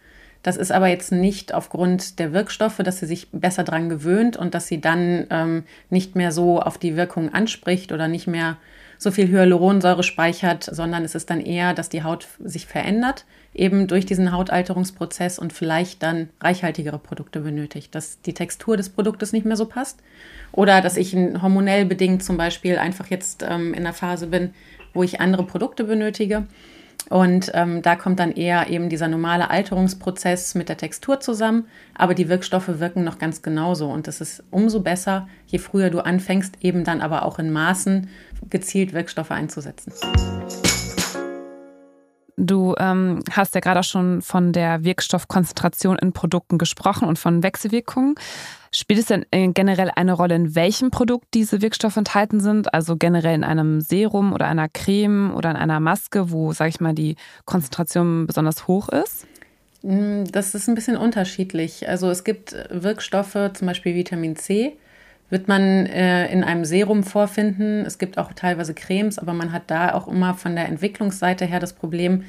Das 0.44 0.56
ist 0.56 0.70
aber 0.70 0.87
jetzt 0.87 1.11
nicht 1.11 1.52
aufgrund 1.52 2.20
der 2.20 2.32
Wirkstoffe, 2.32 2.76
dass 2.76 3.00
sie 3.00 3.06
sich 3.06 3.32
besser 3.32 3.64
dran 3.64 3.88
gewöhnt 3.88 4.37
und 4.37 4.54
dass 4.54 4.68
sie 4.68 4.80
dann 4.80 5.26
ähm, 5.30 5.64
nicht 5.90 6.14
mehr 6.14 6.30
so 6.30 6.61
auf 6.61 6.78
die 6.78 6.94
Wirkung 6.94 7.34
anspricht 7.34 7.90
oder 7.90 8.06
nicht 8.06 8.28
mehr 8.28 8.56
so 8.99 9.11
viel 9.11 9.29
Hyaluronsäure 9.29 10.03
speichert, 10.03 10.65
sondern 10.65 11.05
es 11.05 11.15
ist 11.15 11.31
dann 11.31 11.41
eher, 11.41 11.75
dass 11.75 11.89
die 11.89 12.03
Haut 12.03 12.29
sich 12.43 12.67
verändert, 12.67 13.25
eben 13.55 13.87
durch 13.87 14.07
diesen 14.07 14.33
Hautalterungsprozess 14.33 15.39
und 15.39 15.53
vielleicht 15.53 16.03
dann 16.03 16.29
reichhaltigere 16.41 16.99
Produkte 16.99 17.41
benötigt, 17.41 17.95
dass 17.95 18.21
die 18.23 18.35
Textur 18.35 18.77
des 18.77 18.89
Produktes 18.89 19.33
nicht 19.33 19.47
mehr 19.47 19.57
so 19.57 19.67
passt 19.67 20.01
oder 20.53 20.81
dass 20.81 20.97
ich 20.97 21.15
hormonell 21.15 21.85
bedingt 21.85 22.25
zum 22.25 22.37
Beispiel 22.37 22.79
einfach 22.79 23.09
jetzt 23.09 23.45
ähm, 23.49 23.75
in 23.75 23.85
der 23.85 23.93
Phase 23.93 24.27
bin, 24.27 24.55
wo 24.93 25.03
ich 25.03 25.21
andere 25.21 25.45
Produkte 25.45 25.85
benötige. 25.85 26.47
Und 27.11 27.51
ähm, 27.55 27.83
da 27.83 27.97
kommt 27.97 28.19
dann 28.19 28.33
eher 28.33 28.71
eben 28.71 28.89
dieser 28.89 29.09
normale 29.09 29.51
Alterungsprozess 29.51 30.55
mit 30.55 30.69
der 30.69 30.79
Textur 30.79 31.21
zusammen. 31.21 31.67
Aber 31.95 32.15
die 32.15 32.29
Wirkstoffe 32.29 32.81
wirken 32.81 33.05
noch 33.05 33.19
ganz 33.19 33.43
genauso. 33.43 33.89
Und 33.91 34.07
das 34.07 34.21
ist 34.21 34.43
umso 34.51 34.81
besser, 34.81 35.29
je 35.47 35.59
früher 35.59 35.91
du 35.91 36.01
anfängst, 36.01 36.57
eben 36.61 36.85
dann 36.85 37.01
aber 37.01 37.25
auch 37.25 37.39
in 37.39 37.53
Maßen 37.53 38.09
gezielt 38.49 38.95
Wirkstoffe 38.95 39.31
einzusetzen. 39.31 39.93
Du 42.37 42.75
ähm, 42.79 43.23
hast 43.31 43.55
ja 43.55 43.61
gerade 43.61 43.85
schon 43.85 44.21
von 44.21 44.53
der 44.53 44.83
Wirkstoffkonzentration 44.83 45.99
in 45.99 46.12
Produkten 46.12 46.59
gesprochen 46.59 47.07
und 47.07 47.19
von 47.19 47.43
Wechselwirkungen. 47.43 48.17
Spielt 48.73 48.99
es 48.99 49.07
denn 49.07 49.25
äh, 49.31 49.49
generell 49.49 49.93
eine 49.95 50.14
Rolle, 50.14 50.35
in 50.35 50.57
welchem 50.57 50.91
Produkt 50.91 51.26
diese 51.33 51.62
Wirkstoffe 51.62 51.97
enthalten 51.97 52.41
sind? 52.41 52.75
Also 52.75 52.97
generell 52.97 53.37
in 53.37 53.45
einem 53.45 53.81
Serum 53.81 54.33
oder 54.33 54.47
einer 54.47 54.69
Creme 54.69 55.33
oder 55.33 55.50
in 55.53 55.57
einer 55.57 55.79
Maske, 55.79 56.33
wo, 56.33 56.53
sage 56.53 56.71
ich 56.71 56.81
mal, 56.81 56.93
die 56.93 57.14
Konzentration 57.45 58.26
besonders 58.26 58.67
hoch 58.67 58.88
ist? 58.88 59.29
Mm, 59.83 60.25
das 60.25 60.57
ist 60.57 60.67
ein 60.67 60.75
bisschen 60.75 60.97
unterschiedlich. 60.97 61.88
Also 61.88 62.11
es 62.11 62.25
gibt 62.25 62.57
Wirkstoffe, 62.69 63.53
zum 63.53 63.67
Beispiel 63.69 63.95
Vitamin 63.95 64.35
C, 64.35 64.76
wird 65.35 65.49
man 65.49 65.87
äh, 65.87 66.29
in 66.29 66.45
einem 66.45 66.64
Serum 66.64 67.03
vorfinden. 67.03 67.85
Es 67.85 67.99
gibt 67.99 68.19
auch 68.19 68.33
teilweise 68.35 68.73
Cremes, 68.73 69.19
aber 69.19 69.33
man 69.33 69.50
hat 69.50 69.64
da 69.67 69.93
auch 69.93 70.07
immer 70.07 70.35
von 70.35 70.55
der 70.55 70.69
Entwicklungsseite 70.69 71.45
her 71.45 71.59
das 71.59 71.73
Problem, 71.73 72.23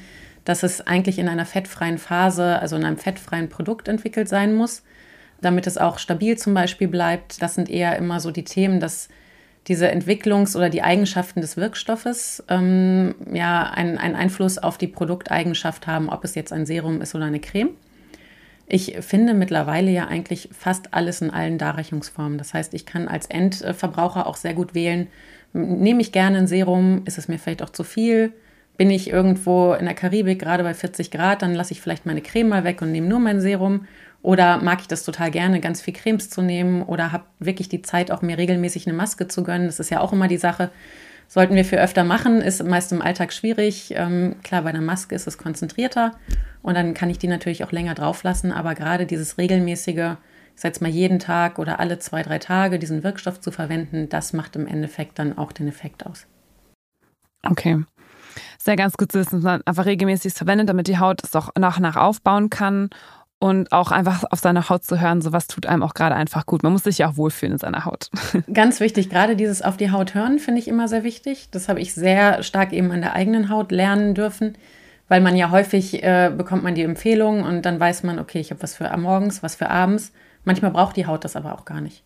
dass 0.44 0.64
es 0.64 0.84
eigentlich 0.84 1.20
in 1.20 1.28
einer 1.28 1.46
fettfreien 1.46 1.98
Phase, 1.98 2.58
also 2.58 2.74
in 2.74 2.84
einem 2.84 2.96
fettfreien 2.96 3.48
Produkt 3.48 3.86
entwickelt 3.86 4.28
sein 4.28 4.54
muss, 4.54 4.82
damit 5.40 5.68
es 5.68 5.78
auch 5.78 6.00
stabil 6.00 6.36
zum 6.36 6.52
Beispiel 6.52 6.88
bleibt. 6.88 7.40
Das 7.40 7.54
sind 7.54 7.70
eher 7.70 7.96
immer 7.96 8.18
so 8.18 8.32
die 8.32 8.42
Themen, 8.42 8.80
dass 8.80 9.08
diese 9.68 9.88
Entwicklungs- 9.88 10.56
oder 10.56 10.68
die 10.68 10.82
Eigenschaften 10.82 11.40
des 11.40 11.56
Wirkstoffes 11.56 12.42
ähm, 12.48 13.14
ja 13.32 13.70
einen, 13.70 13.98
einen 13.98 14.16
Einfluss 14.16 14.58
auf 14.58 14.78
die 14.78 14.88
Produkteigenschaft 14.88 15.86
haben, 15.86 16.08
ob 16.08 16.24
es 16.24 16.34
jetzt 16.34 16.52
ein 16.52 16.66
Serum 16.66 17.00
ist 17.00 17.14
oder 17.14 17.26
eine 17.26 17.38
Creme. 17.38 17.70
Ich 18.68 18.96
finde 19.00 19.34
mittlerweile 19.34 19.90
ja 19.90 20.08
eigentlich 20.08 20.48
fast 20.52 20.92
alles 20.92 21.22
in 21.22 21.30
allen 21.30 21.58
Darreichungsformen. 21.58 22.36
Das 22.36 22.52
heißt, 22.52 22.74
ich 22.74 22.84
kann 22.84 23.06
als 23.06 23.26
Endverbraucher 23.26 24.26
auch 24.26 24.36
sehr 24.36 24.54
gut 24.54 24.74
wählen, 24.74 25.06
nehme 25.52 26.00
ich 26.00 26.12
gerne 26.12 26.38
ein 26.38 26.46
Serum, 26.46 27.02
ist 27.04 27.18
es 27.18 27.28
mir 27.28 27.38
vielleicht 27.38 27.62
auch 27.62 27.70
zu 27.70 27.84
viel? 27.84 28.32
Bin 28.76 28.90
ich 28.90 29.08
irgendwo 29.08 29.72
in 29.72 29.86
der 29.86 29.94
Karibik 29.94 30.38
gerade 30.38 30.62
bei 30.62 30.74
40 30.74 31.10
Grad, 31.10 31.42
dann 31.42 31.54
lasse 31.54 31.72
ich 31.72 31.80
vielleicht 31.80 32.04
meine 32.04 32.20
Creme 32.20 32.48
mal 32.48 32.64
weg 32.64 32.82
und 32.82 32.92
nehme 32.92 33.06
nur 33.06 33.20
mein 33.20 33.40
Serum. 33.40 33.86
Oder 34.22 34.58
mag 34.58 34.80
ich 34.80 34.88
das 34.88 35.04
total 35.04 35.30
gerne, 35.30 35.60
ganz 35.60 35.80
viel 35.80 35.94
Cremes 35.94 36.28
zu 36.28 36.42
nehmen? 36.42 36.82
Oder 36.82 37.12
habe 37.12 37.24
wirklich 37.38 37.68
die 37.68 37.82
Zeit, 37.82 38.10
auch 38.10 38.22
mir 38.22 38.36
regelmäßig 38.36 38.86
eine 38.86 38.96
Maske 38.96 39.28
zu 39.28 39.44
gönnen? 39.44 39.66
Das 39.66 39.78
ist 39.78 39.90
ja 39.90 40.00
auch 40.00 40.12
immer 40.12 40.26
die 40.28 40.36
Sache. 40.36 40.70
Sollten 41.28 41.54
wir 41.56 41.64
für 41.64 41.80
öfter 41.80 42.04
machen, 42.04 42.40
ist 42.40 42.62
meist 42.64 42.92
im 42.92 43.02
Alltag 43.02 43.32
schwierig. 43.32 43.92
Ähm, 43.96 44.36
klar, 44.42 44.62
bei 44.62 44.70
einer 44.70 44.80
Maske 44.80 45.14
ist 45.14 45.26
es 45.26 45.38
konzentrierter 45.38 46.12
und 46.62 46.74
dann 46.74 46.94
kann 46.94 47.10
ich 47.10 47.18
die 47.18 47.28
natürlich 47.28 47.64
auch 47.64 47.72
länger 47.72 47.94
drauf 47.94 48.22
lassen. 48.22 48.52
Aber 48.52 48.74
gerade 48.74 49.06
dieses 49.06 49.36
regelmäßige, 49.36 50.16
ich 50.54 50.60
sage 50.60 50.68
jetzt 50.68 50.82
mal 50.82 50.90
jeden 50.90 51.18
Tag 51.18 51.58
oder 51.58 51.80
alle 51.80 51.98
zwei, 51.98 52.22
drei 52.22 52.38
Tage 52.38 52.78
diesen 52.78 53.02
Wirkstoff 53.02 53.40
zu 53.40 53.50
verwenden, 53.50 54.08
das 54.08 54.32
macht 54.32 54.56
im 54.56 54.66
Endeffekt 54.66 55.18
dann 55.18 55.36
auch 55.36 55.52
den 55.52 55.68
Effekt 55.68 56.06
aus. 56.06 56.26
Okay. 57.42 57.84
Sehr 58.58 58.76
ganz 58.76 58.96
gut 58.96 59.12
zu 59.12 59.18
wissen, 59.18 59.36
dass 59.36 59.44
man 59.44 59.62
einfach 59.64 59.86
regelmäßig 59.86 60.34
verwendet, 60.34 60.68
damit 60.68 60.88
die 60.88 60.98
Haut 60.98 61.22
es 61.24 61.34
auch 61.34 61.50
nach 61.58 61.76
und 61.76 61.82
nach 61.82 61.96
aufbauen 61.96 62.50
kann 62.50 62.90
und 63.38 63.72
auch 63.72 63.90
einfach 63.90 64.24
auf 64.30 64.40
seine 64.40 64.68
Haut 64.68 64.84
zu 64.84 65.00
hören, 65.00 65.20
sowas 65.20 65.46
tut 65.46 65.66
einem 65.66 65.82
auch 65.82 65.94
gerade 65.94 66.14
einfach 66.14 66.46
gut. 66.46 66.62
Man 66.62 66.72
muss 66.72 66.84
sich 66.84 66.98
ja 66.98 67.10
auch 67.10 67.16
wohlfühlen 67.16 67.52
in 67.52 67.58
seiner 67.58 67.84
Haut. 67.84 68.10
Ganz 68.52 68.80
wichtig, 68.80 69.10
gerade 69.10 69.36
dieses 69.36 69.62
auf 69.62 69.76
die 69.76 69.90
Haut 69.90 70.14
hören 70.14 70.38
finde 70.38 70.60
ich 70.60 70.68
immer 70.68 70.88
sehr 70.88 71.04
wichtig. 71.04 71.48
Das 71.50 71.68
habe 71.68 71.80
ich 71.80 71.94
sehr 71.94 72.42
stark 72.42 72.72
eben 72.72 72.90
an 72.92 73.02
der 73.02 73.12
eigenen 73.14 73.50
Haut 73.50 73.72
lernen 73.72 74.14
dürfen, 74.14 74.56
weil 75.08 75.20
man 75.20 75.36
ja 75.36 75.50
häufig 75.50 76.02
äh, 76.02 76.32
bekommt 76.34 76.62
man 76.62 76.74
die 76.74 76.82
Empfehlung 76.82 77.42
und 77.42 77.62
dann 77.66 77.78
weiß 77.78 78.04
man, 78.04 78.18
okay, 78.18 78.40
ich 78.40 78.50
habe 78.50 78.62
was 78.62 78.74
für 78.74 78.94
morgens, 78.96 79.42
was 79.42 79.54
für 79.54 79.68
abends. 79.68 80.12
Manchmal 80.44 80.70
braucht 80.70 80.96
die 80.96 81.06
Haut 81.06 81.24
das 81.24 81.36
aber 81.36 81.54
auch 81.54 81.64
gar 81.64 81.80
nicht. 81.80 82.02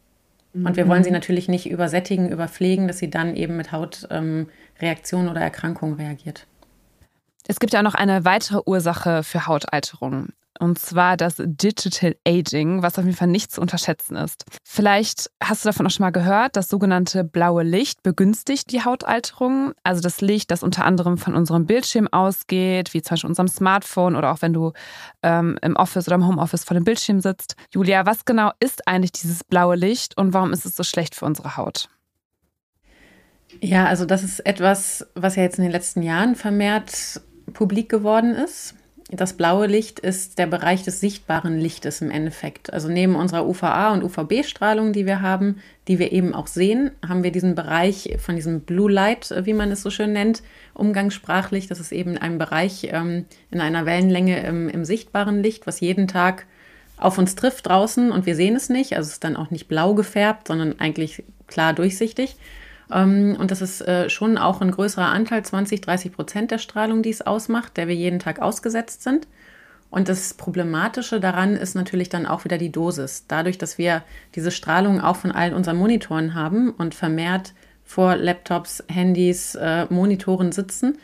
Und 0.53 0.77
wir 0.77 0.89
wollen 0.89 1.05
sie 1.05 1.11
mhm. 1.11 1.15
natürlich 1.15 1.47
nicht 1.47 1.71
übersättigen, 1.71 2.29
überpflegen, 2.29 2.89
dass 2.89 2.99
sie 2.99 3.09
dann 3.09 3.37
eben 3.37 3.57
mit 3.57 3.71
Hautreaktionen 3.71 5.27
ähm, 5.27 5.31
oder 5.31 5.41
Erkrankungen 5.41 5.95
reagiert. 5.95 6.49
Es 7.47 7.61
gibt 7.61 7.73
ja 7.73 7.81
auch 7.81 7.85
noch 7.85 7.95
eine 7.95 8.25
weitere 8.25 8.61
Ursache 8.67 9.23
für 9.23 9.47
Hautalterung 9.47 10.31
und 10.61 10.79
zwar 10.79 11.17
das 11.17 11.37
Digital 11.39 12.17
Aging, 12.27 12.83
was 12.83 12.99
auf 12.99 13.05
jeden 13.05 13.17
Fall 13.17 13.29
nicht 13.29 13.51
zu 13.51 13.61
unterschätzen 13.61 14.15
ist. 14.17 14.45
Vielleicht 14.63 15.31
hast 15.43 15.65
du 15.65 15.69
davon 15.69 15.87
auch 15.87 15.91
schon 15.91 16.05
mal 16.05 16.11
gehört, 16.11 16.57
das 16.57 16.69
sogenannte 16.69 17.25
blaue 17.25 17.63
Licht 17.63 18.03
begünstigt 18.03 18.71
die 18.71 18.85
Hautalterung. 18.85 19.73
Also 19.83 20.03
das 20.03 20.21
Licht, 20.21 20.51
das 20.51 20.63
unter 20.63 20.85
anderem 20.85 21.17
von 21.17 21.35
unserem 21.35 21.67
Bildschirm 21.67 22.09
ausgeht, 22.09 22.93
wie 22.93 23.01
zum 23.01 23.15
Beispiel 23.15 23.31
unserem 23.31 23.49
Smartphone 23.49 24.17
oder 24.17 24.33
auch 24.33 24.43
wenn 24.43 24.53
du 24.53 24.73
ähm, 25.23 25.59
im 25.63 25.77
Office 25.77 26.07
oder 26.07 26.17
im 26.17 26.27
Homeoffice 26.27 26.65
vor 26.65 26.75
dem 26.75 26.85
Bildschirm 26.85 27.21
sitzt. 27.21 27.57
Julia, 27.73 28.05
was 28.05 28.25
genau 28.27 28.53
ist 28.61 28.87
eigentlich 28.87 29.13
dieses 29.13 29.43
blaue 29.43 29.77
Licht 29.77 30.17
und 30.19 30.35
warum 30.35 30.53
ist 30.53 30.67
es 30.67 30.77
so 30.77 30.83
schlecht 30.83 31.15
für 31.15 31.25
unsere 31.25 31.57
Haut? 31.57 31.89
Ja, 33.61 33.87
also 33.87 34.05
das 34.05 34.23
ist 34.23 34.41
etwas, 34.41 35.07
was 35.15 35.37
ja 35.37 35.43
jetzt 35.43 35.59
in 35.59 35.65
den 35.65 35.73
letzten 35.73 36.03
Jahren 36.03 36.37
vermehrt 36.37 37.21
publik 37.53 37.89
geworden 37.89 38.35
ist. 38.35 38.75
Das 39.13 39.33
blaue 39.33 39.67
Licht 39.67 39.99
ist 39.99 40.39
der 40.39 40.47
Bereich 40.47 40.85
des 40.85 41.01
sichtbaren 41.01 41.59
Lichtes 41.59 42.01
im 42.01 42.13
Endeffekt. 42.13 42.73
Also 42.73 42.89
neben 42.89 43.17
unserer 43.17 43.45
UVA- 43.45 43.93
und 43.93 44.05
UVB-Strahlung, 44.05 44.93
die 44.93 45.05
wir 45.05 45.21
haben, 45.21 45.61
die 45.89 45.99
wir 45.99 46.13
eben 46.13 46.33
auch 46.33 46.47
sehen, 46.47 46.93
haben 47.07 47.25
wir 47.25 47.33
diesen 47.33 47.57
Bereich 47.57 48.17
von 48.19 48.37
diesem 48.37 48.61
Blue 48.61 48.91
Light, 48.91 49.35
wie 49.45 49.53
man 49.53 49.73
es 49.73 49.83
so 49.83 49.91
schön 49.91 50.13
nennt, 50.13 50.43
umgangssprachlich. 50.75 51.67
Das 51.67 51.81
ist 51.81 51.91
eben 51.91 52.19
ein 52.19 52.39
Bereich 52.39 52.89
ähm, 52.93 53.25
in 53.51 53.61
einer 53.61 53.85
Wellenlänge 53.85 54.41
im, 54.45 54.69
im 54.69 54.85
sichtbaren 54.85 55.43
Licht, 55.43 55.67
was 55.67 55.81
jeden 55.81 56.07
Tag 56.07 56.47
auf 56.97 57.19
uns 57.19 57.35
trifft 57.35 57.67
draußen 57.67 58.13
und 58.13 58.27
wir 58.27 58.37
sehen 58.37 58.55
es 58.55 58.69
nicht. 58.69 58.97
Also 58.97 59.09
es 59.09 59.15
ist 59.15 59.25
dann 59.25 59.37
auch 59.37 59.51
nicht 59.51 59.67
blau 59.67 59.95
gefärbt, 59.95 60.47
sondern 60.47 60.79
eigentlich 60.79 61.25
klar 61.49 61.73
durchsichtig. 61.73 62.37
Ähm, 62.93 63.37
und 63.39 63.51
das 63.51 63.63
ist 63.63 63.81
äh, 63.83 64.09
schon 64.11 64.39
auch 64.39 64.61
ein 64.61 64.71
größerer 64.71 65.07
Anteil, 65.07 65.45
20, 65.45 65.81
30 65.81 66.13
Prozent 66.13 66.51
der 66.51 66.59
Strahlung, 66.59 67.03
die 67.03 67.11
es 67.11 67.23
ausmacht, 67.23 67.77
der 67.77 67.89
wir 67.89 67.95
jeden 67.95 68.19
Tag 68.19 68.41
ausgesetzt 68.41 69.03
sind. 69.03 69.27
Und 69.91 70.09
das 70.09 70.35
Problematische 70.35 71.19
daran 71.19 71.57
ist 71.57 71.75
natürlich 71.75 72.09
dann 72.09 72.27
auch 72.27 72.45
wieder 72.45 72.59
die 72.59 72.71
Dosis. 72.71 73.25
Dadurch, 73.27 73.59
dass 73.59 73.77
wir 73.77 74.03
diese 74.37 74.53
Strahlung 74.53 75.01
auch 75.01 75.17
von 75.17 75.33
allen 75.33 75.53
unseren 75.53 75.77
Monitoren 75.77 76.35
haben 76.35 76.71
und 76.71 76.95
vermehrt 76.95 77.55
vor 77.85 78.15
Laptops, 78.15 78.85
Handys, 78.89 79.57
äh, 79.57 79.87
Monitoren 79.91 80.53
sitzen, 80.53 80.99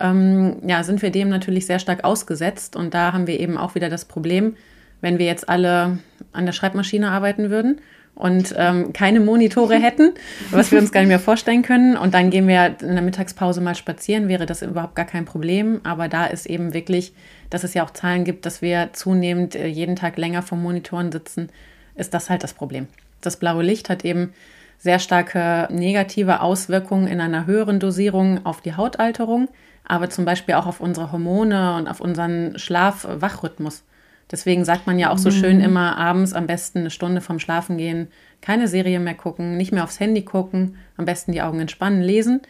ähm, 0.00 0.56
ja, 0.66 0.82
sind 0.82 1.02
wir 1.02 1.10
dem 1.10 1.28
natürlich 1.28 1.66
sehr 1.66 1.78
stark 1.78 2.04
ausgesetzt. 2.04 2.76
Und 2.76 2.94
da 2.94 3.12
haben 3.12 3.26
wir 3.26 3.38
eben 3.38 3.58
auch 3.58 3.74
wieder 3.74 3.90
das 3.90 4.06
Problem, 4.06 4.56
wenn 5.02 5.18
wir 5.18 5.26
jetzt 5.26 5.50
alle 5.50 5.98
an 6.32 6.46
der 6.46 6.52
Schreibmaschine 6.52 7.10
arbeiten 7.10 7.50
würden 7.50 7.80
und 8.20 8.54
ähm, 8.56 8.92
keine 8.92 9.20
Monitore 9.20 9.74
hätten, 9.80 10.12
was 10.50 10.70
wir 10.70 10.78
uns 10.78 10.92
gar 10.92 11.00
nicht 11.00 11.08
mehr 11.08 11.18
vorstellen 11.18 11.62
können. 11.62 11.96
Und 11.96 12.14
dann 12.14 12.30
gehen 12.30 12.46
wir 12.46 12.76
in 12.80 12.94
der 12.94 13.02
Mittagspause 13.02 13.60
mal 13.60 13.74
spazieren, 13.74 14.28
wäre 14.28 14.46
das 14.46 14.62
überhaupt 14.62 14.94
gar 14.94 15.06
kein 15.06 15.24
Problem. 15.24 15.80
Aber 15.84 16.08
da 16.08 16.26
ist 16.26 16.46
eben 16.46 16.74
wirklich, 16.74 17.12
dass 17.48 17.64
es 17.64 17.74
ja 17.74 17.84
auch 17.84 17.90
Zahlen 17.90 18.24
gibt, 18.24 18.46
dass 18.46 18.62
wir 18.62 18.90
zunehmend 18.92 19.56
äh, 19.56 19.66
jeden 19.66 19.96
Tag 19.96 20.16
länger 20.18 20.42
vor 20.42 20.58
Monitoren 20.58 21.10
sitzen, 21.12 21.48
ist 21.94 22.14
das 22.14 22.30
halt 22.30 22.44
das 22.44 22.54
Problem. 22.54 22.86
Das 23.20 23.36
blaue 23.36 23.62
Licht 23.62 23.90
hat 23.90 24.04
eben 24.04 24.32
sehr 24.78 24.98
starke 24.98 25.68
negative 25.70 26.40
Auswirkungen 26.40 27.06
in 27.06 27.20
einer 27.20 27.46
höheren 27.46 27.80
Dosierung 27.80 28.44
auf 28.46 28.62
die 28.62 28.76
Hautalterung, 28.76 29.48
aber 29.86 30.08
zum 30.08 30.24
Beispiel 30.24 30.54
auch 30.54 30.66
auf 30.66 30.80
unsere 30.80 31.12
Hormone 31.12 31.76
und 31.76 31.86
auf 31.86 32.00
unseren 32.00 32.58
Schlaf-Wachrhythmus. 32.58 33.82
Deswegen 34.30 34.64
sagt 34.64 34.86
man 34.86 34.98
ja 34.98 35.10
auch 35.10 35.18
so 35.18 35.30
schön 35.30 35.58
mhm. 35.58 35.64
immer 35.64 35.96
abends 35.96 36.32
am 36.32 36.46
besten 36.46 36.80
eine 36.80 36.90
Stunde 36.90 37.20
vorm 37.20 37.40
Schlafen 37.40 37.76
gehen, 37.76 38.08
keine 38.40 38.68
Serie 38.68 39.00
mehr 39.00 39.14
gucken, 39.14 39.56
nicht 39.56 39.72
mehr 39.72 39.84
aufs 39.84 40.00
Handy 40.00 40.22
gucken, 40.22 40.76
am 40.96 41.04
besten 41.04 41.32
die 41.32 41.42
Augen 41.42 41.60
entspannen, 41.60 42.00
lesen, 42.00 42.40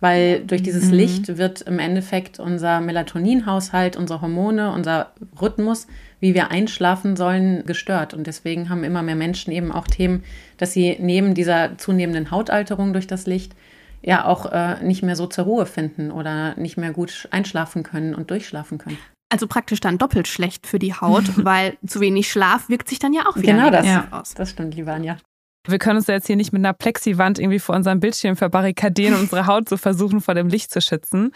weil 0.00 0.44
durch 0.44 0.62
dieses 0.62 0.86
mhm. 0.86 0.94
Licht 0.94 1.38
wird 1.38 1.62
im 1.62 1.78
Endeffekt 1.78 2.38
unser 2.38 2.80
Melatoninhaushalt, 2.80 3.96
unsere 3.96 4.20
Hormone, 4.20 4.72
unser 4.72 5.12
Rhythmus, 5.40 5.86
wie 6.20 6.34
wir 6.34 6.50
einschlafen 6.50 7.16
sollen, 7.16 7.64
gestört. 7.64 8.12
Und 8.12 8.26
deswegen 8.26 8.68
haben 8.68 8.84
immer 8.84 9.02
mehr 9.02 9.16
Menschen 9.16 9.52
eben 9.52 9.72
auch 9.72 9.86
Themen, 9.86 10.22
dass 10.58 10.72
sie 10.72 10.96
neben 11.00 11.34
dieser 11.34 11.78
zunehmenden 11.78 12.30
Hautalterung 12.30 12.92
durch 12.92 13.06
das 13.06 13.26
Licht 13.26 13.54
ja 14.02 14.24
auch 14.24 14.50
äh, 14.50 14.82
nicht 14.82 15.02
mehr 15.02 15.16
so 15.16 15.26
zur 15.26 15.44
Ruhe 15.44 15.66
finden 15.66 16.10
oder 16.10 16.54
nicht 16.56 16.76
mehr 16.76 16.92
gut 16.92 17.28
einschlafen 17.30 17.82
können 17.82 18.14
und 18.14 18.30
durchschlafen 18.30 18.78
können. 18.78 18.98
Also 19.30 19.46
praktisch 19.46 19.80
dann 19.80 19.96
doppelt 19.96 20.28
schlecht 20.28 20.66
für 20.66 20.78
die 20.78 20.92
Haut, 20.92 21.24
weil 21.44 21.78
zu 21.86 22.00
wenig 22.00 22.30
Schlaf 22.30 22.68
wirkt 22.68 22.88
sich 22.88 22.98
dann 22.98 23.12
ja 23.12 23.22
auch 23.26 23.36
wieder 23.36 23.52
genau 23.52 23.70
das. 23.70 23.86
Ja. 23.86 24.08
aus. 24.10 24.34
Das 24.34 24.50
stimmt, 24.50 24.74
liebe 24.74 24.92
Anja. 24.92 25.16
Wir 25.66 25.78
können 25.78 25.96
uns 25.96 26.06
jetzt 26.06 26.26
hier 26.26 26.36
nicht 26.36 26.52
mit 26.52 26.60
einer 26.60 26.72
Plexiwand 26.72 27.38
irgendwie 27.38 27.58
vor 27.58 27.74
unserem 27.74 28.00
Bildschirm 28.00 28.36
verbarrikadieren 28.36 29.14
und 29.14 29.22
unsere 29.22 29.46
Haut 29.46 29.68
so 29.68 29.76
versuchen, 29.76 30.20
vor 30.20 30.34
dem 30.34 30.48
Licht 30.48 30.72
zu 30.72 30.80
schützen. 30.80 31.32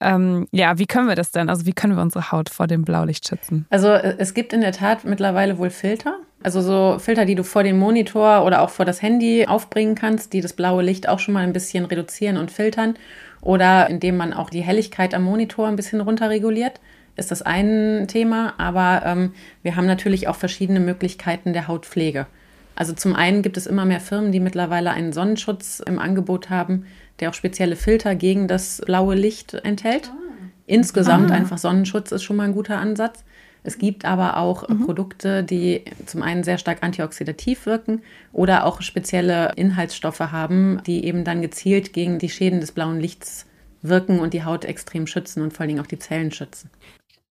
Ähm, 0.00 0.48
ja, 0.50 0.78
wie 0.78 0.86
können 0.86 1.08
wir 1.08 1.14
das 1.14 1.30
denn? 1.30 1.48
Also 1.48 1.66
wie 1.66 1.72
können 1.72 1.94
wir 1.94 2.02
unsere 2.02 2.32
Haut 2.32 2.48
vor 2.48 2.66
dem 2.66 2.84
Blaulicht 2.84 3.28
schützen? 3.28 3.66
Also 3.70 3.88
äh, 3.88 4.16
es 4.18 4.34
gibt 4.34 4.52
in 4.52 4.62
der 4.62 4.72
Tat 4.72 5.04
mittlerweile 5.04 5.58
wohl 5.58 5.70
Filter. 5.70 6.16
Also 6.42 6.62
so 6.62 6.98
Filter, 6.98 7.26
die 7.26 7.34
du 7.34 7.44
vor 7.44 7.62
dem 7.62 7.78
Monitor 7.78 8.44
oder 8.44 8.62
auch 8.62 8.70
vor 8.70 8.86
das 8.86 9.02
Handy 9.02 9.46
aufbringen 9.46 9.94
kannst, 9.94 10.32
die 10.32 10.40
das 10.40 10.54
blaue 10.54 10.82
Licht 10.82 11.08
auch 11.08 11.18
schon 11.18 11.34
mal 11.34 11.44
ein 11.44 11.52
bisschen 11.52 11.84
reduzieren 11.84 12.38
und 12.38 12.50
filtern. 12.50 12.94
Oder 13.42 13.88
indem 13.88 14.16
man 14.16 14.32
auch 14.32 14.50
die 14.50 14.62
Helligkeit 14.62 15.14
am 15.14 15.22
Monitor 15.22 15.68
ein 15.68 15.76
bisschen 15.76 16.00
runterreguliert 16.00 16.80
ist 17.20 17.30
das 17.30 17.42
ein 17.42 18.06
Thema, 18.08 18.54
aber 18.58 19.02
ähm, 19.04 19.32
wir 19.62 19.76
haben 19.76 19.86
natürlich 19.86 20.26
auch 20.26 20.36
verschiedene 20.36 20.80
Möglichkeiten 20.80 21.52
der 21.52 21.68
Hautpflege. 21.68 22.26
Also 22.74 22.94
zum 22.94 23.14
einen 23.14 23.42
gibt 23.42 23.56
es 23.56 23.66
immer 23.66 23.84
mehr 23.84 24.00
Firmen, 24.00 24.32
die 24.32 24.40
mittlerweile 24.40 24.90
einen 24.90 25.12
Sonnenschutz 25.12 25.80
im 25.86 25.98
Angebot 25.98 26.50
haben, 26.50 26.86
der 27.20 27.30
auch 27.30 27.34
spezielle 27.34 27.76
Filter 27.76 28.14
gegen 28.14 28.48
das 28.48 28.80
blaue 28.84 29.14
Licht 29.14 29.54
enthält. 29.54 30.10
Ah. 30.12 30.30
Insgesamt 30.66 31.30
ah. 31.30 31.34
einfach 31.34 31.58
Sonnenschutz 31.58 32.10
ist 32.10 32.22
schon 32.22 32.36
mal 32.36 32.44
ein 32.44 32.54
guter 32.54 32.78
Ansatz. 32.78 33.22
Es 33.62 33.76
gibt 33.76 34.06
aber 34.06 34.38
auch 34.38 34.66
mhm. 34.66 34.86
Produkte, 34.86 35.44
die 35.44 35.84
zum 36.06 36.22
einen 36.22 36.42
sehr 36.42 36.56
stark 36.56 36.82
antioxidativ 36.82 37.66
wirken 37.66 38.00
oder 38.32 38.64
auch 38.64 38.80
spezielle 38.80 39.52
Inhaltsstoffe 39.56 40.20
haben, 40.20 40.80
die 40.86 41.04
eben 41.04 41.24
dann 41.24 41.42
gezielt 41.42 41.92
gegen 41.92 42.18
die 42.18 42.30
Schäden 42.30 42.60
des 42.60 42.72
blauen 42.72 42.98
Lichts 42.98 43.44
wirken 43.82 44.20
und 44.20 44.32
die 44.32 44.44
Haut 44.44 44.64
extrem 44.64 45.06
schützen 45.06 45.42
und 45.42 45.52
vor 45.52 45.60
allen 45.60 45.68
Dingen 45.68 45.80
auch 45.80 45.86
die 45.86 45.98
Zellen 45.98 46.32
schützen. 46.32 46.70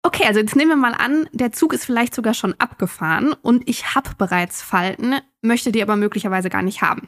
Okay, 0.02 0.26
also 0.26 0.40
jetzt 0.40 0.56
nehmen 0.56 0.72
wir 0.72 0.76
mal 0.78 0.94
an, 0.94 1.28
der 1.34 1.52
Zug 1.52 1.74
ist 1.74 1.86
vielleicht 1.86 2.16
sogar 2.16 2.34
schon 2.34 2.56
abgefahren 2.58 3.34
und 3.34 3.68
ich 3.68 3.96
habe 3.96 4.12
bereits 4.18 4.62
Falten, 4.62 5.16
möchte 5.41 5.71
die 5.71 5.82
aber 5.82 5.95
möglicherweise 5.95 6.49
gar 6.49 6.62
nicht 6.62 6.82
haben. 6.82 7.08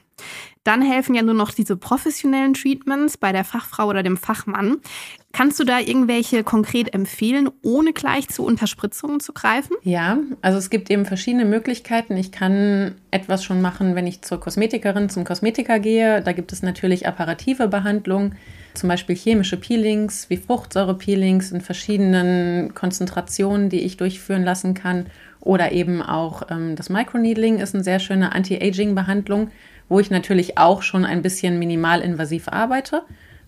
Dann 0.63 0.81
helfen 0.81 1.15
ja 1.15 1.23
nur 1.23 1.33
noch 1.33 1.51
diese 1.51 1.75
professionellen 1.75 2.53
Treatments 2.53 3.17
bei 3.17 3.31
der 3.31 3.43
Fachfrau 3.43 3.87
oder 3.87 4.03
dem 4.03 4.15
Fachmann. 4.15 4.77
Kannst 5.33 5.59
du 5.59 5.63
da 5.63 5.79
irgendwelche 5.79 6.43
konkret 6.43 6.93
empfehlen, 6.93 7.49
ohne 7.63 7.93
gleich 7.93 8.29
zu 8.29 8.43
Unterspritzungen 8.45 9.19
zu 9.21 9.33
greifen? 9.33 9.75
Ja, 9.81 10.17
also 10.41 10.59
es 10.59 10.69
gibt 10.69 10.91
eben 10.91 11.05
verschiedene 11.05 11.45
Möglichkeiten. 11.45 12.15
Ich 12.15 12.31
kann 12.31 12.95
etwas 13.09 13.43
schon 13.43 13.61
machen, 13.61 13.95
wenn 13.95 14.05
ich 14.05 14.21
zur 14.21 14.39
Kosmetikerin, 14.39 15.09
zum 15.09 15.23
Kosmetiker 15.23 15.79
gehe. 15.79 16.21
Da 16.21 16.33
gibt 16.33 16.53
es 16.53 16.61
natürlich 16.61 17.07
apparative 17.07 17.67
Behandlungen 17.67 18.35
zum 18.73 18.89
Beispiel 18.89 19.15
chemische 19.15 19.57
Peelings 19.57 20.29
wie 20.29 20.37
Fruchtsäurepeelings 20.37 21.51
in 21.51 21.61
verschiedenen 21.61 22.73
Konzentrationen, 22.73 23.69
die 23.69 23.81
ich 23.81 23.97
durchführen 23.97 24.43
lassen 24.43 24.73
kann. 24.73 25.07
Oder 25.41 25.71
eben 25.71 26.01
auch 26.01 26.43
ähm, 26.49 26.75
das 26.75 26.89
Microneedling 26.89 27.60
ist 27.60 27.75
eine 27.75 27.84
sehr 27.84 27.99
schöne 27.99 28.34
Anti-Aging-Behandlung, 28.34 29.49
wo 29.89 29.99
ich 29.99 30.10
natürlich 30.10 30.58
auch 30.58 30.84
schon 30.84 31.04
ein 31.04 31.21
bisschen 31.21 31.60
minimalinvasiv 31.60 32.47
arbeite, 32.47 33.01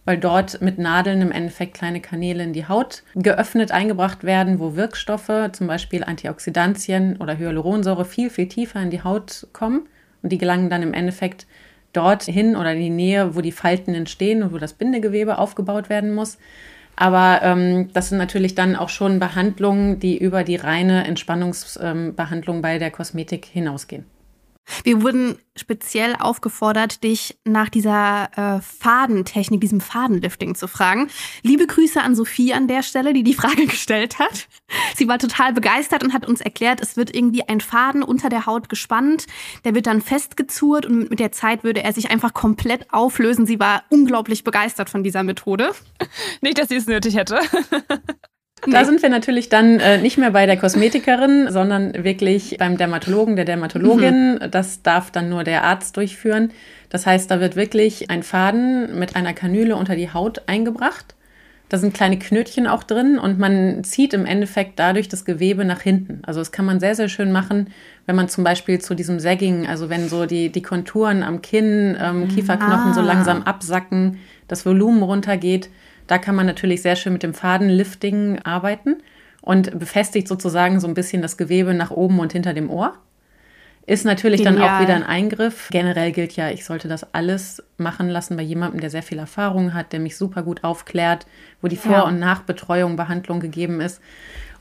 weil 0.04 0.18
dort 0.18 0.60
mit 0.60 0.80
Nadeln 0.80 1.22
im 1.22 1.32
Endeffekt 1.32 1.76
kleine 1.76 2.02
Kanäle 2.02 2.44
in 2.44 2.52
die 2.52 2.68
Haut 2.68 3.04
geöffnet 3.16 3.72
eingebracht 3.72 4.24
werden, 4.24 4.60
wo 4.60 4.76
Wirkstoffe, 4.76 5.32
zum 5.54 5.68
Beispiel 5.68 6.04
Antioxidantien 6.04 7.18
oder 7.18 7.38
Hyaluronsäure, 7.38 8.04
viel, 8.04 8.30
viel 8.30 8.48
tiefer 8.48 8.82
in 8.82 8.90
die 8.90 9.04
Haut 9.04 9.48
kommen. 9.54 9.88
Und 10.22 10.32
die 10.32 10.38
gelangen 10.38 10.70
dann 10.70 10.82
im 10.82 10.94
Endeffekt 10.94 11.48
dorthin 11.94 12.56
oder 12.56 12.74
in 12.74 12.80
die 12.80 12.90
Nähe, 12.90 13.36
wo 13.36 13.42
die 13.42 13.52
Falten 13.52 13.94
entstehen 13.94 14.42
und 14.42 14.52
wo 14.52 14.58
das 14.58 14.74
Bindegewebe 14.74 15.38
aufgebaut 15.38 15.90
werden 15.90 16.14
muss. 16.14 16.38
Aber 16.96 17.40
ähm, 17.42 17.90
das 17.94 18.10
sind 18.10 18.18
natürlich 18.18 18.56
dann 18.56 18.76
auch 18.76 18.90
schon 18.90 19.20
Behandlungen, 19.20 20.00
die 20.00 20.18
über 20.18 20.44
die 20.44 20.56
reine 20.56 21.06
Entspannungsbehandlung 21.06 22.58
ähm, 22.58 22.62
bei 22.62 22.78
der 22.78 22.92
Kosmetik 22.92 23.46
hinausgehen. 23.46 24.06
Wir 24.84 25.02
wurden 25.02 25.38
speziell 25.56 26.16
aufgefordert, 26.16 27.04
dich 27.04 27.38
nach 27.44 27.70
dieser 27.70 28.30
äh, 28.36 28.62
Fadentechnik, 28.62 29.62
diesem 29.62 29.82
Fadenlifting 29.82 30.56
zu 30.56 30.68
fragen. 30.68 31.10
Liebe 31.42 31.68
Grüße 31.68 32.02
an 32.02 32.16
Sophie 32.16 32.54
an 32.54 32.68
der 32.68 32.82
Stelle, 32.82 33.14
die 33.14 33.24
die 33.24 33.34
Frage 33.34 33.66
gestellt 33.68 34.20
hat. 34.20 34.48
Sie 34.96 35.08
war 35.08 35.20
total 35.20 35.54
begeistert 35.54 36.04
und 36.04 36.14
hat 36.14 36.28
uns 36.28 36.42
erklärt, 36.42 36.82
es 36.82 36.98
wird 36.98 37.16
irgendwie 37.16 37.48
ein 37.48 37.62
Faden 37.62 38.04
unter 38.04 38.30
der 38.30 38.46
Haut 38.46 38.70
gespannt, 38.70 39.28
der 39.64 39.76
wird 39.76 39.86
dann 39.86 40.02
festgezurrt 40.02 40.86
und 40.86 41.10
mit 41.10 41.20
der 41.20 41.32
Zeit 41.32 41.64
würde 41.64 41.84
er 41.84 41.94
sich 41.94 42.10
einfach 42.10 42.34
komplett 42.34 42.92
auflösen. 42.92 43.46
Sie 43.46 43.60
war 43.60 43.84
unglaublich 43.90 44.44
begeistert 44.44 44.90
von 44.90 45.04
dieser 45.04 45.24
Methode. 45.24 45.72
Nicht, 46.42 46.58
dass 46.58 46.70
sie 46.70 46.76
es 46.76 46.88
nötig 46.88 47.16
hätte. 47.16 47.40
Da 48.72 48.86
sind 48.86 49.02
wir 49.02 49.10
natürlich 49.10 49.50
dann 49.50 49.80
äh, 49.80 49.98
nicht 49.98 50.18
mehr 50.18 50.32
bei 50.32 50.46
der 50.46 50.58
Kosmetikerin, 50.58 51.52
sondern 51.52 52.04
wirklich 52.04 52.56
beim 52.60 52.78
Dermatologen, 52.78 53.36
der 53.36 53.46
Dermatologin. 53.46 54.36
Mhm. 54.36 54.52
Das 54.52 54.82
darf 54.82 55.12
dann 55.12 55.30
nur 55.30 55.44
der 55.44 55.64
Arzt 55.64 55.98
durchführen. 55.98 56.52
Das 56.90 57.06
heißt, 57.06 57.30
da 57.30 57.40
wird 57.40 57.56
wirklich 57.56 58.10
ein 58.10 58.24
Faden 58.24 58.98
mit 58.98 59.16
einer 59.16 59.34
Kanüle 59.34 59.76
unter 59.76 59.96
die 59.96 60.14
Haut 60.14 60.44
eingebracht. 60.48 61.16
Da 61.70 61.80
sind 61.80 61.94
kleine 61.96 62.20
Knötchen 62.20 62.68
auch 62.68 62.84
drin 62.84 63.18
und 63.18 63.40
man 63.40 63.84
zieht 63.84 64.14
im 64.14 64.28
Endeffekt 64.28 64.78
dadurch 64.78 65.10
das 65.10 65.26
Gewebe 65.26 65.66
nach 65.66 65.82
hinten. 65.82 66.22
Also 66.24 66.40
das 66.40 66.52
kann 66.52 66.66
man 66.66 66.80
sehr, 66.80 66.94
sehr 66.94 67.10
schön 67.10 67.32
machen, 67.32 67.68
wenn 68.06 68.16
man 68.16 68.30
zum 68.30 68.44
Beispiel 68.44 68.80
zu 68.80 68.94
diesem 68.94 69.20
Sagging, 69.20 69.66
also 69.66 69.90
wenn 69.90 70.08
so 70.08 70.28
die, 70.28 70.52
die 70.52 70.62
Konturen 70.62 71.24
am 71.24 71.42
Kinn, 71.42 71.98
ähm, 72.00 72.28
Kieferknochen 72.28 72.92
ah. 72.92 72.94
so 72.94 73.02
langsam 73.02 73.42
absacken, 73.42 74.20
das 74.48 74.68
Volumen 74.68 75.02
runtergeht 75.02 75.70
da 76.08 76.18
kann 76.18 76.36
man 76.36 76.46
natürlich 76.46 76.82
sehr 76.82 76.96
schön 76.96 77.14
mit 77.14 77.24
dem 77.24 77.34
Fadenlifting 77.34 78.40
arbeiten 78.44 78.98
und 79.42 79.78
befestigt 79.78 80.28
sozusagen 80.28 80.80
so 80.80 80.88
ein 80.88 80.94
bisschen 80.94 81.22
das 81.22 81.38
Gewebe 81.38 81.74
nach 81.74 81.92
oben 81.92 82.20
und 82.20 82.34
hinter 82.34 82.54
dem 82.54 82.70
Ohr. 82.70 82.94
Ist 83.86 84.06
natürlich 84.06 84.44
Genial. 84.44 84.62
dann 84.62 84.70
auch 84.70 84.82
wieder 84.82 84.96
ein 84.96 85.04
Eingriff. 85.04 85.68
Generell 85.70 86.14
gilt 86.14 86.38
ja, 86.38 86.50
ich 86.50 86.64
sollte 86.64 86.88
das 86.88 87.14
alles 87.14 87.62
machen 87.78 88.08
lassen 88.08 88.38
bei 88.38 88.44
jemandem, 88.44 88.80
der 88.80 88.90
sehr 88.90 89.04
viel 89.04 89.20
Erfahrung 89.20 89.74
hat, 89.74 89.92
der 89.92 90.00
mich 90.00 90.16
super 90.16 90.42
gut 90.42 90.64
aufklärt, 90.64 91.26
wo 91.62 91.68
die 91.68 91.76
Vor- 91.76 92.06
und 92.06 92.18
Nachbetreuung, 92.18 92.96
Behandlung 92.96 93.42
gegeben 93.42 93.82
ist. 93.82 94.02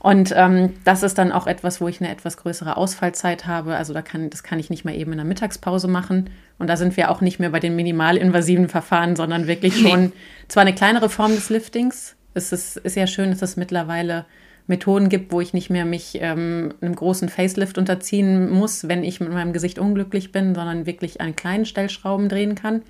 Und 0.03 0.33
ähm, 0.35 0.73
das 0.83 1.01
ist 1.01 1.17
dann 1.17 1.31
auch 1.31 1.47
etwas, 1.47 1.79
wo 1.79 1.87
ich 1.87 2.01
eine 2.01 2.11
etwas 2.11 2.35
größere 2.35 2.75
Ausfallzeit 2.75 3.47
habe. 3.47 3.77
Also 3.77 3.93
da 3.93 4.01
kann, 4.01 4.29
das 4.29 4.43
kann 4.43 4.59
ich 4.59 4.69
nicht 4.69 4.83
mal 4.83 4.93
eben 4.93 5.13
in 5.13 5.17
der 5.17 5.25
Mittagspause 5.25 5.87
machen. 5.87 6.29
Und 6.59 6.67
da 6.67 6.75
sind 6.75 6.97
wir 6.97 7.09
auch 7.09 7.21
nicht 7.21 7.39
mehr 7.39 7.51
bei 7.51 7.61
den 7.61 7.77
minimalinvasiven 7.77 8.67
Verfahren, 8.67 9.15
sondern 9.15 9.47
wirklich 9.47 9.79
schon 9.79 10.11
zwar 10.49 10.61
eine 10.61 10.75
kleinere 10.75 11.07
Form 11.07 11.31
des 11.31 11.49
Liftings. 11.49 12.17
Es 12.33 12.51
ist, 12.51 12.75
ist 12.75 12.97
ja 12.97 13.07
schön, 13.07 13.29
dass 13.29 13.41
es 13.41 13.55
mittlerweile 13.55 14.25
Methoden 14.67 15.07
gibt, 15.07 15.31
wo 15.31 15.39
ich 15.39 15.53
nicht 15.53 15.69
mehr 15.69 15.85
mich 15.85 16.17
ähm, 16.19 16.73
einem 16.81 16.95
großen 16.95 17.29
Facelift 17.29 17.77
unterziehen 17.77 18.49
muss, 18.49 18.89
wenn 18.89 19.05
ich 19.05 19.21
mit 19.21 19.31
meinem 19.31 19.53
Gesicht 19.53 19.79
unglücklich 19.79 20.33
bin, 20.33 20.53
sondern 20.53 20.85
wirklich 20.85 21.21
an 21.21 21.37
kleinen 21.37 21.65
Stellschrauben 21.65 22.27
drehen 22.27 22.55
kann. 22.55 22.81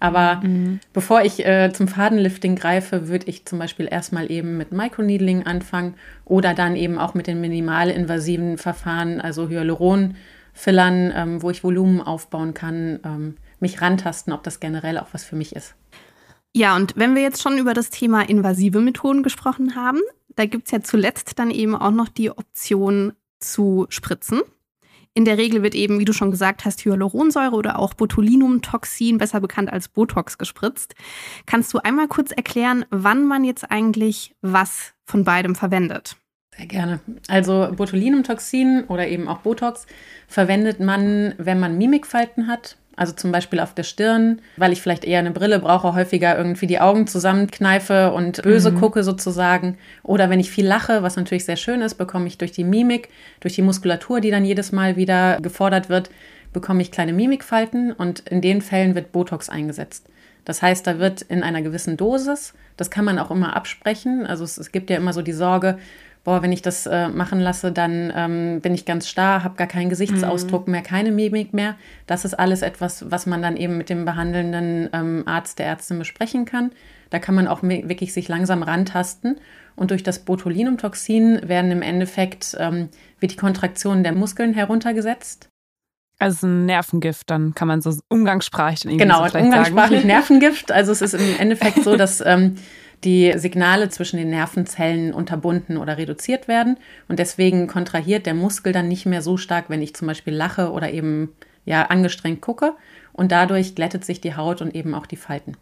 Aber 0.00 0.36
mhm. 0.36 0.80
bevor 0.92 1.22
ich 1.22 1.44
äh, 1.44 1.72
zum 1.72 1.88
Fadenlifting 1.88 2.56
greife, 2.56 3.08
würde 3.08 3.26
ich 3.26 3.44
zum 3.44 3.58
Beispiel 3.58 3.88
erstmal 3.90 4.30
eben 4.30 4.56
mit 4.56 4.72
Microneedling 4.72 5.44
anfangen 5.44 5.94
oder 6.24 6.54
dann 6.54 6.76
eben 6.76 6.98
auch 6.98 7.14
mit 7.14 7.26
den 7.26 7.40
minimalinvasiven 7.40 8.58
Verfahren, 8.58 9.20
also 9.20 9.48
Hyaluron-Fillern, 9.48 11.12
ähm, 11.14 11.42
wo 11.42 11.50
ich 11.50 11.64
Volumen 11.64 12.00
aufbauen 12.00 12.54
kann, 12.54 13.00
ähm, 13.04 13.36
mich 13.60 13.80
rantasten, 13.82 14.32
ob 14.32 14.44
das 14.44 14.60
generell 14.60 14.98
auch 14.98 15.08
was 15.12 15.24
für 15.24 15.36
mich 15.36 15.56
ist. 15.56 15.74
Ja, 16.54 16.76
und 16.76 16.96
wenn 16.96 17.14
wir 17.14 17.22
jetzt 17.22 17.42
schon 17.42 17.58
über 17.58 17.74
das 17.74 17.90
Thema 17.90 18.22
invasive 18.22 18.80
Methoden 18.80 19.22
gesprochen 19.22 19.74
haben, 19.74 20.00
da 20.36 20.46
gibt 20.46 20.66
es 20.66 20.70
ja 20.70 20.80
zuletzt 20.80 21.38
dann 21.38 21.50
eben 21.50 21.74
auch 21.74 21.90
noch 21.90 22.08
die 22.08 22.30
Option 22.30 23.12
zu 23.40 23.86
spritzen. 23.88 24.40
In 25.18 25.24
der 25.24 25.36
Regel 25.36 25.64
wird 25.64 25.74
eben, 25.74 25.98
wie 25.98 26.04
du 26.04 26.12
schon 26.12 26.30
gesagt 26.30 26.64
hast, 26.64 26.84
Hyaluronsäure 26.84 27.56
oder 27.56 27.80
auch 27.80 27.92
Botulinumtoxin, 27.94 29.18
besser 29.18 29.40
bekannt 29.40 29.72
als 29.72 29.88
Botox, 29.88 30.38
gespritzt. 30.38 30.94
Kannst 31.44 31.74
du 31.74 31.78
einmal 31.78 32.06
kurz 32.06 32.30
erklären, 32.30 32.84
wann 32.90 33.26
man 33.26 33.42
jetzt 33.42 33.68
eigentlich 33.68 34.36
was 34.42 34.94
von 35.06 35.24
beidem 35.24 35.56
verwendet? 35.56 36.14
Sehr 36.56 36.66
gerne. 36.66 37.00
Also 37.26 37.68
Botulinumtoxin 37.74 38.84
oder 38.84 39.08
eben 39.08 39.26
auch 39.26 39.38
Botox 39.38 39.88
verwendet 40.28 40.78
man, 40.78 41.34
wenn 41.36 41.58
man 41.58 41.78
Mimikfalten 41.78 42.46
hat, 42.46 42.76
also 42.98 43.12
zum 43.12 43.30
Beispiel 43.30 43.60
auf 43.60 43.74
der 43.74 43.84
Stirn, 43.84 44.40
weil 44.56 44.72
ich 44.72 44.82
vielleicht 44.82 45.04
eher 45.04 45.20
eine 45.20 45.30
Brille 45.30 45.60
brauche, 45.60 45.94
häufiger 45.94 46.36
irgendwie 46.36 46.66
die 46.66 46.80
Augen 46.80 47.06
zusammenkneife 47.06 48.12
und 48.12 48.42
böse 48.42 48.72
mhm. 48.72 48.80
gucke 48.80 49.04
sozusagen. 49.04 49.78
Oder 50.02 50.30
wenn 50.30 50.40
ich 50.40 50.50
viel 50.50 50.66
lache, 50.66 51.04
was 51.04 51.14
natürlich 51.14 51.44
sehr 51.44 51.56
schön 51.56 51.80
ist, 51.80 51.94
bekomme 51.94 52.26
ich 52.26 52.38
durch 52.38 52.50
die 52.50 52.64
Mimik, 52.64 53.08
durch 53.38 53.54
die 53.54 53.62
Muskulatur, 53.62 54.20
die 54.20 54.32
dann 54.32 54.44
jedes 54.44 54.72
Mal 54.72 54.96
wieder 54.96 55.38
gefordert 55.40 55.88
wird, 55.88 56.10
bekomme 56.52 56.82
ich 56.82 56.90
kleine 56.90 57.12
Mimikfalten 57.12 57.92
und 57.92 58.20
in 58.28 58.40
den 58.40 58.60
Fällen 58.62 58.96
wird 58.96 59.12
Botox 59.12 59.48
eingesetzt. 59.48 60.08
Das 60.44 60.62
heißt, 60.62 60.86
da 60.86 60.98
wird 60.98 61.22
in 61.22 61.44
einer 61.44 61.62
gewissen 61.62 61.96
Dosis, 61.96 62.54
das 62.76 62.90
kann 62.90 63.04
man 63.04 63.18
auch 63.18 63.30
immer 63.30 63.54
absprechen. 63.54 64.26
Also 64.26 64.44
es, 64.44 64.58
es 64.58 64.72
gibt 64.72 64.90
ja 64.90 64.96
immer 64.96 65.12
so 65.12 65.22
die 65.22 65.32
Sorge, 65.32 65.78
boah, 66.28 66.42
wenn 66.42 66.52
ich 66.52 66.60
das 66.60 66.84
äh, 66.84 67.08
machen 67.08 67.40
lasse, 67.40 67.72
dann 67.72 68.12
ähm, 68.14 68.60
bin 68.60 68.74
ich 68.74 68.84
ganz 68.84 69.08
starr, 69.08 69.44
habe 69.44 69.56
gar 69.56 69.66
keinen 69.66 69.88
Gesichtsausdruck 69.88 70.66
mhm. 70.66 70.72
mehr, 70.72 70.82
keine 70.82 71.10
Mimik 71.10 71.54
mehr. 71.54 71.76
Das 72.06 72.26
ist 72.26 72.34
alles 72.34 72.60
etwas, 72.60 73.10
was 73.10 73.24
man 73.24 73.40
dann 73.40 73.56
eben 73.56 73.78
mit 73.78 73.88
dem 73.88 74.04
behandelnden 74.04 74.90
ähm, 74.92 75.22
Arzt, 75.24 75.58
der 75.58 75.64
Ärztin 75.64 75.98
besprechen 75.98 76.44
kann. 76.44 76.70
Da 77.08 77.18
kann 77.18 77.34
man 77.34 77.48
auch 77.48 77.62
wirklich 77.62 78.12
sich 78.12 78.28
langsam 78.28 78.62
rantasten. 78.62 79.40
Und 79.74 79.90
durch 79.90 80.02
das 80.02 80.18
Botulinumtoxin 80.18 81.48
werden 81.48 81.70
im 81.70 81.80
Endeffekt, 81.80 82.54
ähm, 82.60 82.90
wird 83.20 83.32
die 83.32 83.36
Kontraktion 83.36 84.02
der 84.02 84.12
Muskeln 84.12 84.52
heruntergesetzt. 84.52 85.48
Also 86.18 86.46
ein 86.46 86.66
Nervengift, 86.66 87.30
dann 87.30 87.54
kann 87.54 87.68
man 87.68 87.80
so 87.80 87.96
umgangssprachlich 88.10 88.84
irgendwie 88.84 88.98
genau, 88.98 89.26
so 89.26 89.38
umgangssprachlich 89.38 90.00
sagen. 90.00 90.06
Nervengift. 90.12 90.72
Also 90.72 90.92
es 90.92 91.00
ist 91.00 91.14
im 91.14 91.38
Endeffekt 91.38 91.82
so, 91.84 91.96
dass 91.96 92.20
ähm, 92.20 92.56
die 93.04 93.32
Signale 93.36 93.88
zwischen 93.88 94.16
den 94.16 94.30
Nervenzellen 94.30 95.12
unterbunden 95.14 95.76
oder 95.76 95.98
reduziert 95.98 96.48
werden. 96.48 96.76
Und 97.08 97.18
deswegen 97.18 97.66
kontrahiert 97.66 98.26
der 98.26 98.34
Muskel 98.34 98.72
dann 98.72 98.88
nicht 98.88 99.06
mehr 99.06 99.22
so 99.22 99.36
stark, 99.36 99.66
wenn 99.68 99.82
ich 99.82 99.94
zum 99.94 100.08
Beispiel 100.08 100.34
lache 100.34 100.72
oder 100.72 100.90
eben 100.90 101.32
ja 101.64 101.82
angestrengt 101.86 102.40
gucke. 102.40 102.74
Und 103.12 103.32
dadurch 103.32 103.74
glättet 103.74 104.04
sich 104.04 104.20
die 104.20 104.36
Haut 104.36 104.60
und 104.62 104.74
eben 104.74 104.94
auch 104.94 105.06
die 105.06 105.16
Falten. 105.16 105.56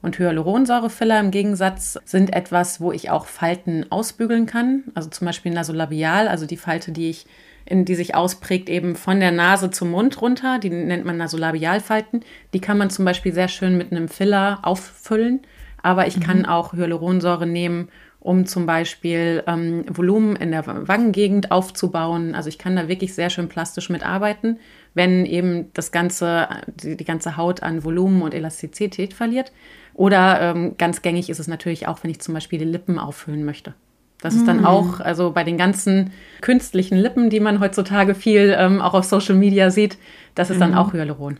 Und 0.00 0.18
Hyaluronsäurefiller 0.18 1.18
im 1.18 1.32
Gegensatz 1.32 1.98
sind 2.04 2.32
etwas, 2.32 2.80
wo 2.80 2.92
ich 2.92 3.10
auch 3.10 3.26
Falten 3.26 3.90
ausbügeln 3.90 4.46
kann. 4.46 4.84
Also 4.94 5.10
zum 5.10 5.26
Beispiel 5.26 5.52
nasolabial, 5.52 6.28
also 6.28 6.46
die 6.46 6.56
Falte, 6.56 6.92
die 6.92 7.10
ich 7.10 7.26
in 7.64 7.84
die 7.84 7.96
sich 7.96 8.14
ausprägt, 8.14 8.70
eben 8.70 8.96
von 8.96 9.20
der 9.20 9.32
Nase 9.32 9.70
zum 9.70 9.90
Mund 9.90 10.22
runter. 10.22 10.58
Die 10.58 10.70
nennt 10.70 11.04
man 11.04 11.18
Nasolabialfalten. 11.18 12.24
Die 12.54 12.60
kann 12.60 12.78
man 12.78 12.88
zum 12.88 13.04
Beispiel 13.04 13.34
sehr 13.34 13.48
schön 13.48 13.76
mit 13.76 13.92
einem 13.92 14.08
Filler 14.08 14.60
auffüllen 14.62 15.40
aber 15.82 16.06
ich 16.06 16.16
mhm. 16.16 16.22
kann 16.22 16.46
auch 16.46 16.72
Hyaluronsäure 16.72 17.46
nehmen, 17.46 17.88
um 18.20 18.46
zum 18.46 18.66
Beispiel 18.66 19.44
ähm, 19.46 19.84
Volumen 19.88 20.36
in 20.36 20.50
der 20.50 20.66
Wangengegend 20.66 21.50
aufzubauen. 21.50 22.34
Also 22.34 22.48
ich 22.48 22.58
kann 22.58 22.76
da 22.76 22.88
wirklich 22.88 23.14
sehr 23.14 23.30
schön 23.30 23.48
plastisch 23.48 23.90
mitarbeiten, 23.90 24.58
wenn 24.94 25.24
eben 25.24 25.72
das 25.72 25.92
ganze, 25.92 26.48
die, 26.66 26.96
die 26.96 27.04
ganze 27.04 27.36
Haut 27.36 27.62
an 27.62 27.84
Volumen 27.84 28.22
und 28.22 28.34
Elastizität 28.34 29.14
verliert. 29.14 29.52
Oder 29.94 30.40
ähm, 30.40 30.74
ganz 30.78 31.02
gängig 31.02 31.30
ist 31.30 31.38
es 31.38 31.48
natürlich 31.48 31.86
auch, 31.86 32.02
wenn 32.02 32.10
ich 32.10 32.20
zum 32.20 32.34
Beispiel 32.34 32.58
die 32.58 32.64
Lippen 32.64 32.98
auffüllen 32.98 33.44
möchte. 33.44 33.74
Das 34.20 34.34
ist 34.34 34.48
dann 34.48 34.58
mhm. 34.58 34.66
auch, 34.66 35.00
also 35.00 35.30
bei 35.30 35.44
den 35.44 35.56
ganzen 35.56 36.10
künstlichen 36.40 36.98
Lippen, 36.98 37.30
die 37.30 37.38
man 37.38 37.60
heutzutage 37.60 38.16
viel 38.16 38.54
ähm, 38.58 38.80
auch 38.80 38.94
auf 38.94 39.04
Social 39.04 39.36
Media 39.36 39.70
sieht, 39.70 39.96
das 40.34 40.50
ist 40.50 40.56
mhm. 40.56 40.60
dann 40.60 40.74
auch 40.74 40.92
Hyaluron. 40.92 41.38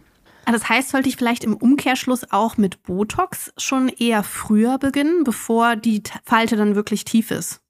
Ah, 0.49 0.53
das 0.53 0.67
heißt, 0.67 0.89
sollte 0.89 1.11
ich 1.11 1.19
vielleicht 1.19 1.45
im 1.45 1.55
Umkehrschluss 1.55 2.33
auch 2.33 2.57
mit 2.57 2.83
Botox 2.85 3.53
schon 3.59 3.91
eher 3.91 4.23
früher 4.23 4.79
beginnen, 4.79 5.23
bevor 5.23 5.77
die 5.77 6.03
Falte 6.25 6.57
dann 6.57 6.75
wirklich 6.75 7.05
tief 7.05 7.31
ist? 7.31 7.61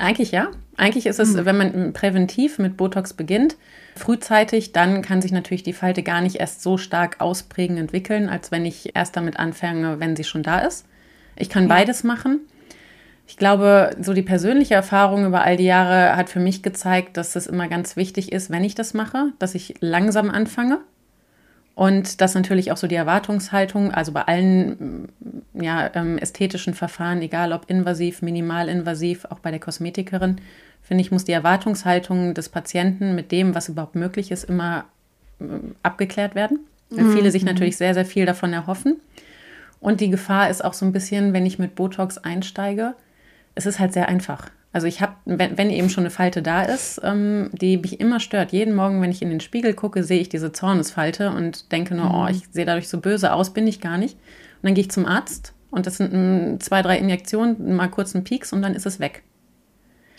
Eigentlich 0.00 0.32
ja. 0.32 0.50
Eigentlich 0.76 1.06
ist 1.06 1.20
es, 1.20 1.34
mhm. 1.34 1.44
wenn 1.44 1.56
man 1.56 1.92
präventiv 1.92 2.58
mit 2.58 2.76
Botox 2.76 3.12
beginnt, 3.12 3.56
frühzeitig, 3.94 4.72
dann 4.72 5.00
kann 5.00 5.22
sich 5.22 5.30
natürlich 5.30 5.62
die 5.62 5.72
Falte 5.72 6.02
gar 6.02 6.20
nicht 6.20 6.40
erst 6.40 6.60
so 6.60 6.76
stark 6.76 7.20
ausprägen, 7.20 7.76
entwickeln, 7.76 8.28
als 8.28 8.50
wenn 8.50 8.66
ich 8.66 8.96
erst 8.96 9.16
damit 9.16 9.38
anfange, 9.38 10.00
wenn 10.00 10.16
sie 10.16 10.24
schon 10.24 10.42
da 10.42 10.58
ist. 10.58 10.86
Ich 11.36 11.48
kann 11.48 11.64
ja. 11.64 11.68
beides 11.68 12.02
machen. 12.02 12.40
Ich 13.28 13.36
glaube, 13.36 13.94
so 14.00 14.12
die 14.12 14.22
persönliche 14.22 14.74
Erfahrung 14.74 15.24
über 15.24 15.42
all 15.42 15.56
die 15.56 15.66
Jahre 15.66 16.16
hat 16.16 16.30
für 16.30 16.40
mich 16.40 16.64
gezeigt, 16.64 17.16
dass 17.16 17.36
es 17.36 17.46
immer 17.46 17.68
ganz 17.68 17.94
wichtig 17.94 18.32
ist, 18.32 18.50
wenn 18.50 18.64
ich 18.64 18.74
das 18.74 18.92
mache, 18.92 19.34
dass 19.38 19.54
ich 19.54 19.74
langsam 19.78 20.30
anfange 20.30 20.80
und 21.78 22.20
dass 22.20 22.34
natürlich 22.34 22.72
auch 22.72 22.76
so 22.76 22.88
die 22.88 22.96
Erwartungshaltung, 22.96 23.92
also 23.92 24.10
bei 24.10 24.22
allen 24.22 25.06
mm, 25.54 25.62
ja, 25.62 25.88
ähm, 25.94 26.18
ästhetischen 26.18 26.74
Verfahren, 26.74 27.22
egal 27.22 27.52
ob 27.52 27.70
invasiv, 27.70 28.20
minimalinvasiv, 28.20 29.26
auch 29.26 29.38
bei 29.38 29.52
der 29.52 29.60
Kosmetikerin, 29.60 30.40
finde 30.82 31.02
ich, 31.02 31.12
muss 31.12 31.24
die 31.24 31.30
Erwartungshaltung 31.30 32.34
des 32.34 32.48
Patienten 32.48 33.14
mit 33.14 33.30
dem, 33.30 33.54
was 33.54 33.68
überhaupt 33.68 33.94
möglich 33.94 34.32
ist, 34.32 34.42
immer 34.42 34.86
äh, 35.38 35.44
abgeklärt 35.84 36.34
werden. 36.34 36.66
Weil 36.90 37.04
mhm. 37.04 37.12
viele 37.12 37.30
sich 37.30 37.44
natürlich 37.44 37.76
sehr, 37.76 37.94
sehr 37.94 38.04
viel 38.04 38.26
davon 38.26 38.52
erhoffen. 38.52 38.96
Und 39.78 40.00
die 40.00 40.10
Gefahr 40.10 40.50
ist 40.50 40.64
auch 40.64 40.74
so 40.74 40.84
ein 40.84 40.92
bisschen, 40.92 41.32
wenn 41.32 41.46
ich 41.46 41.60
mit 41.60 41.76
Botox 41.76 42.18
einsteige, 42.18 42.94
es 43.54 43.66
ist 43.66 43.78
halt 43.78 43.92
sehr 43.92 44.08
einfach. 44.08 44.50
Also 44.72 44.86
ich 44.86 45.00
habe, 45.00 45.14
wenn, 45.24 45.56
wenn, 45.56 45.70
eben 45.70 45.88
schon 45.88 46.02
eine 46.02 46.10
Falte 46.10 46.42
da 46.42 46.62
ist, 46.62 47.00
ähm, 47.02 47.50
die 47.52 47.78
mich 47.78 48.00
immer 48.00 48.20
stört. 48.20 48.52
Jeden 48.52 48.74
Morgen, 48.74 49.00
wenn 49.00 49.10
ich 49.10 49.22
in 49.22 49.30
den 49.30 49.40
Spiegel 49.40 49.72
gucke, 49.72 50.04
sehe 50.04 50.20
ich 50.20 50.28
diese 50.28 50.52
Zornesfalte 50.52 51.30
und 51.30 51.72
denke 51.72 51.94
nur, 51.94 52.06
oh, 52.06 52.08
mhm. 52.08 52.24
oh, 52.24 52.26
ich 52.28 52.42
sehe 52.50 52.66
dadurch 52.66 52.88
so 52.88 53.00
böse 53.00 53.32
aus, 53.32 53.54
bin 53.54 53.66
ich 53.66 53.80
gar 53.80 53.96
nicht. 53.96 54.14
Und 54.14 54.64
dann 54.64 54.74
gehe 54.74 54.82
ich 54.82 54.90
zum 54.90 55.06
Arzt 55.06 55.54
und 55.70 55.86
das 55.86 55.96
sind 55.96 56.12
m, 56.12 56.60
zwei, 56.60 56.82
drei 56.82 56.98
Injektionen, 56.98 57.76
mal 57.76 57.88
kurz 57.88 58.14
ein 58.14 58.24
Pieks 58.24 58.52
und 58.52 58.60
dann 58.60 58.74
ist 58.74 58.86
es 58.86 59.00
weg. 59.00 59.22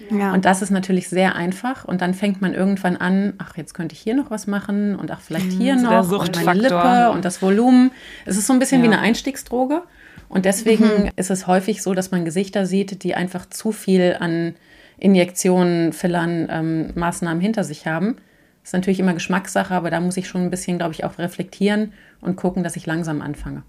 Ja. 0.10 0.34
Und 0.34 0.46
das 0.46 0.62
ist 0.62 0.70
natürlich 0.70 1.10
sehr 1.10 1.36
einfach. 1.36 1.86
Und 1.86 2.02
dann 2.02 2.14
fängt 2.14 2.42
man 2.42 2.54
irgendwann 2.54 2.98
an, 2.98 3.34
ach, 3.38 3.58
jetzt 3.58 3.74
könnte 3.74 3.94
ich 3.94 4.00
hier 4.00 4.16
noch 4.16 4.32
was 4.32 4.48
machen 4.48 4.96
und 4.96 5.12
ach, 5.12 5.20
vielleicht 5.20 5.52
hier 5.52 5.76
mhm, 5.76 5.84
noch 5.84 6.12
und 6.12 6.46
meine 6.46 6.60
Lippe 6.60 7.12
und 7.12 7.26
das 7.26 7.42
Volumen. 7.42 7.92
Es 8.26 8.38
ist 8.38 8.48
so 8.48 8.54
ein 8.54 8.60
bisschen 8.60 8.84
ja. 8.84 8.90
wie 8.90 8.94
eine 8.94 9.02
Einstiegsdroge. 9.02 9.84
Und 10.30 10.46
deswegen 10.46 10.86
mhm. 10.86 11.10
ist 11.16 11.32
es 11.32 11.48
häufig 11.48 11.82
so, 11.82 11.94
dass 11.94 12.12
man 12.12 12.24
Gesichter 12.24 12.66
sieht, 12.66 13.04
die 13.04 13.16
einfach 13.16 13.50
zu 13.50 13.72
viel 13.72 14.16
an 14.20 14.56
Injektionen, 14.98 15.92
Fillern, 15.92 16.48
ähm, 16.50 16.92
Maßnahmen 16.96 17.42
hinter 17.42 17.64
sich 17.64 17.88
haben. 17.88 18.18
Das 18.62 18.70
ist 18.70 18.74
natürlich 18.74 19.00
immer 19.00 19.14
Geschmackssache, 19.14 19.74
aber 19.74 19.90
da 19.90 20.00
muss 20.00 20.18
ich 20.18 20.28
schon 20.28 20.42
ein 20.42 20.52
bisschen, 20.52 20.78
glaube 20.78 20.94
ich, 20.94 21.04
auch 21.04 21.18
reflektieren 21.18 21.94
und 22.22 22.36
gucken, 22.36 22.64
dass 22.64 22.76
ich 22.76 22.86
langsam 22.86 23.22
anfange. 23.22 23.64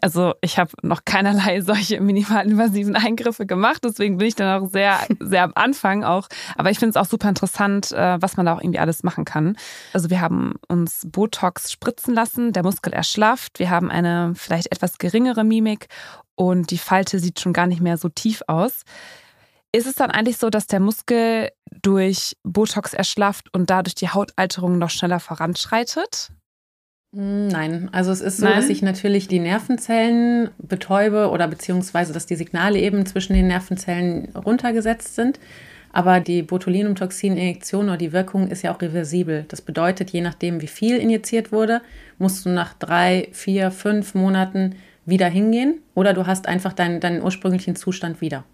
Also 0.00 0.34
ich 0.40 0.58
habe 0.58 0.70
noch 0.82 1.04
keinerlei 1.04 1.60
solche 1.62 2.00
minimalinvasiven 2.00 2.96
Eingriffe 2.96 3.46
gemacht, 3.46 3.82
deswegen 3.84 4.18
bin 4.18 4.28
ich 4.28 4.34
da 4.34 4.58
noch 4.58 4.70
sehr, 4.70 4.98
sehr 5.20 5.44
am 5.44 5.52
Anfang 5.54 6.04
auch. 6.04 6.28
Aber 6.56 6.70
ich 6.70 6.78
finde 6.78 6.90
es 6.90 6.96
auch 6.96 7.08
super 7.08 7.28
interessant, 7.28 7.92
äh, 7.92 8.20
was 8.20 8.36
man 8.36 8.46
da 8.46 8.54
auch 8.54 8.60
irgendwie 8.60 8.78
alles 8.78 9.02
machen 9.02 9.24
kann. 9.24 9.56
Also 9.92 10.10
wir 10.10 10.20
haben 10.20 10.54
uns 10.68 11.06
Botox 11.10 11.72
spritzen 11.72 12.14
lassen, 12.14 12.52
der 12.52 12.62
Muskel 12.62 12.92
erschlafft, 12.92 13.58
wir 13.58 13.70
haben 13.70 13.90
eine 13.90 14.32
vielleicht 14.36 14.72
etwas 14.72 14.98
geringere 14.98 15.44
Mimik 15.44 15.88
und 16.34 16.70
die 16.70 16.78
Falte 16.78 17.18
sieht 17.18 17.40
schon 17.40 17.52
gar 17.52 17.66
nicht 17.66 17.80
mehr 17.80 17.96
so 17.96 18.08
tief 18.08 18.42
aus. 18.46 18.82
Ist 19.74 19.86
es 19.86 19.94
dann 19.94 20.10
eigentlich 20.10 20.36
so, 20.36 20.50
dass 20.50 20.66
der 20.66 20.80
Muskel 20.80 21.50
durch 21.80 22.36
Botox 22.42 22.92
erschlafft 22.92 23.52
und 23.54 23.70
dadurch 23.70 23.94
die 23.94 24.10
Hautalterung 24.10 24.78
noch 24.78 24.90
schneller 24.90 25.18
voranschreitet? 25.18 26.30
Mm, 27.12 27.48
Nein, 27.48 27.88
also 27.92 28.10
es 28.10 28.20
ist 28.20 28.38
so, 28.38 28.46
Nein? 28.46 28.56
dass 28.56 28.68
ich 28.68 28.82
natürlich 28.82 29.28
die 29.28 29.38
Nervenzellen 29.38 30.50
betäube 30.58 31.28
oder 31.30 31.46
beziehungsweise, 31.46 32.12
dass 32.12 32.26
die 32.26 32.36
Signale 32.36 32.78
eben 32.78 33.04
zwischen 33.06 33.34
den 33.34 33.48
Nervenzellen 33.48 34.28
runtergesetzt 34.34 35.14
sind. 35.14 35.38
Aber 35.94 36.20
die 36.20 36.42
Botulinumtoxin-Injektion 36.42 37.84
oder 37.88 37.98
die 37.98 38.12
Wirkung 38.12 38.48
ist 38.48 38.62
ja 38.62 38.74
auch 38.74 38.80
reversibel. 38.80 39.44
Das 39.48 39.60
bedeutet, 39.60 40.08
je 40.08 40.22
nachdem, 40.22 40.62
wie 40.62 40.66
viel 40.66 40.96
injiziert 40.96 41.52
wurde, 41.52 41.82
musst 42.18 42.46
du 42.46 42.48
nach 42.48 42.72
drei, 42.72 43.28
vier, 43.32 43.70
fünf 43.70 44.14
Monaten 44.14 44.76
wieder 45.04 45.28
hingehen 45.28 45.82
oder 45.94 46.14
du 46.14 46.26
hast 46.26 46.48
einfach 46.48 46.72
deinen, 46.72 47.00
deinen 47.00 47.22
ursprünglichen 47.22 47.76
Zustand 47.76 48.22
wieder. 48.22 48.44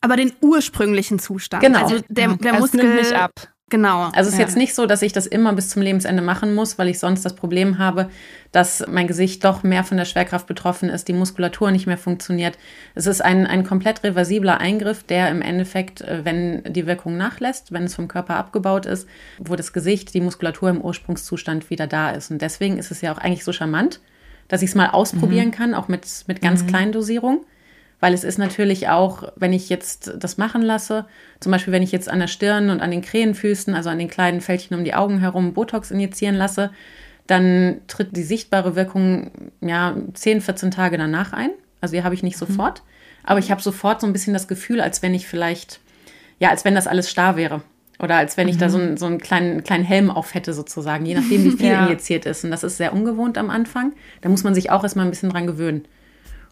Aber 0.00 0.14
den 0.14 0.32
ursprünglichen 0.40 1.18
Zustand. 1.18 1.62
Genau. 1.62 1.82
Also 1.82 1.98
der, 2.08 2.36
der 2.36 2.54
es 2.54 2.60
Muskel. 2.60 2.84
nimmt 2.84 2.96
nicht 2.96 3.14
ab. 3.14 3.32
Genau. 3.70 4.10
Also 4.12 4.28
es 4.28 4.34
ist 4.34 4.38
ja. 4.38 4.40
jetzt 4.40 4.56
nicht 4.56 4.74
so, 4.74 4.84
dass 4.84 5.00
ich 5.00 5.12
das 5.12 5.28
immer 5.28 5.52
bis 5.52 5.68
zum 5.68 5.80
Lebensende 5.80 6.22
machen 6.22 6.54
muss, 6.56 6.76
weil 6.76 6.88
ich 6.88 6.98
sonst 6.98 7.24
das 7.24 7.34
Problem 7.34 7.78
habe, 7.78 8.10
dass 8.50 8.84
mein 8.88 9.06
Gesicht 9.06 9.44
doch 9.44 9.62
mehr 9.62 9.84
von 9.84 9.96
der 9.96 10.04
Schwerkraft 10.04 10.48
betroffen 10.48 10.88
ist, 10.88 11.06
die 11.06 11.12
Muskulatur 11.12 11.70
nicht 11.70 11.86
mehr 11.86 11.96
funktioniert. 11.96 12.58
Es 12.96 13.06
ist 13.06 13.22
ein, 13.22 13.46
ein 13.46 13.64
komplett 13.64 14.02
reversibler 14.02 14.58
Eingriff, 14.58 15.04
der 15.04 15.30
im 15.30 15.40
Endeffekt, 15.40 16.00
äh, 16.00 16.24
wenn 16.24 16.64
die 16.64 16.86
Wirkung 16.86 17.16
nachlässt, 17.16 17.70
wenn 17.70 17.84
es 17.84 17.94
vom 17.94 18.08
Körper 18.08 18.34
abgebaut 18.34 18.86
ist, 18.86 19.08
wo 19.38 19.54
das 19.54 19.72
Gesicht, 19.72 20.12
die 20.14 20.20
Muskulatur 20.20 20.68
im 20.68 20.80
Ursprungszustand 20.80 21.70
wieder 21.70 21.86
da 21.86 22.10
ist. 22.10 22.32
Und 22.32 22.42
deswegen 22.42 22.76
ist 22.76 22.90
es 22.90 23.00
ja 23.02 23.12
auch 23.12 23.18
eigentlich 23.18 23.44
so 23.44 23.52
charmant, 23.52 24.00
dass 24.48 24.62
ich 24.62 24.70
es 24.70 24.74
mal 24.74 24.90
ausprobieren 24.90 25.52
kann, 25.52 25.74
auch 25.74 25.86
mit, 25.86 26.04
mit 26.26 26.42
ganz 26.42 26.66
kleinen 26.66 26.90
Dosierungen. 26.90 27.42
Weil 28.00 28.14
es 28.14 28.24
ist 28.24 28.38
natürlich 28.38 28.88
auch, 28.88 29.24
wenn 29.36 29.52
ich 29.52 29.68
jetzt 29.68 30.12
das 30.18 30.38
machen 30.38 30.62
lasse, 30.62 31.04
zum 31.38 31.52
Beispiel 31.52 31.72
wenn 31.72 31.82
ich 31.82 31.92
jetzt 31.92 32.08
an 32.08 32.18
der 32.18 32.28
Stirn 32.28 32.70
und 32.70 32.80
an 32.80 32.90
den 32.90 33.02
Krähenfüßen, 33.02 33.74
also 33.74 33.90
an 33.90 33.98
den 33.98 34.08
kleinen 34.08 34.40
Fältchen 34.40 34.76
um 34.76 34.84
die 34.84 34.94
Augen 34.94 35.18
herum 35.20 35.52
Botox 35.52 35.90
injizieren 35.90 36.34
lasse, 36.34 36.70
dann 37.26 37.82
tritt 37.86 38.16
die 38.16 38.22
sichtbare 38.22 38.74
Wirkung 38.74 39.30
ja 39.60 39.94
10, 40.14 40.40
14 40.40 40.70
Tage 40.70 40.96
danach 40.98 41.32
ein. 41.32 41.50
Also 41.80 41.94
die 41.94 42.02
habe 42.02 42.14
ich 42.14 42.22
nicht 42.22 42.38
sofort. 42.38 42.82
Aber 43.22 43.38
ich 43.38 43.50
habe 43.50 43.60
sofort 43.62 44.00
so 44.00 44.06
ein 44.06 44.12
bisschen 44.12 44.32
das 44.32 44.48
Gefühl, 44.48 44.80
als 44.80 45.02
wenn 45.02 45.14
ich 45.14 45.26
vielleicht, 45.28 45.80
ja, 46.38 46.48
als 46.48 46.64
wenn 46.64 46.74
das 46.74 46.86
alles 46.86 47.10
starr 47.10 47.36
wäre. 47.36 47.62
Oder 47.98 48.16
als 48.16 48.38
wenn 48.38 48.48
ich 48.48 48.56
da 48.56 48.70
so, 48.70 48.78
einen, 48.78 48.96
so 48.96 49.04
einen 49.04 49.18
kleinen, 49.18 49.62
kleinen 49.62 49.84
Helm 49.84 50.10
auf 50.10 50.32
hätte, 50.34 50.54
sozusagen, 50.54 51.04
je 51.04 51.14
nachdem, 51.14 51.44
wie 51.44 51.50
viel 51.56 51.66
Ja. 51.66 51.84
injiziert 51.84 52.24
ist. 52.24 52.44
Und 52.44 52.50
das 52.50 52.64
ist 52.64 52.78
sehr 52.78 52.94
ungewohnt 52.94 53.36
am 53.36 53.50
Anfang. 53.50 53.92
Da 54.22 54.30
muss 54.30 54.42
man 54.42 54.54
sich 54.54 54.70
auch 54.70 54.82
erstmal 54.82 55.04
ein 55.06 55.10
bisschen 55.10 55.28
dran 55.28 55.46
gewöhnen. 55.46 55.84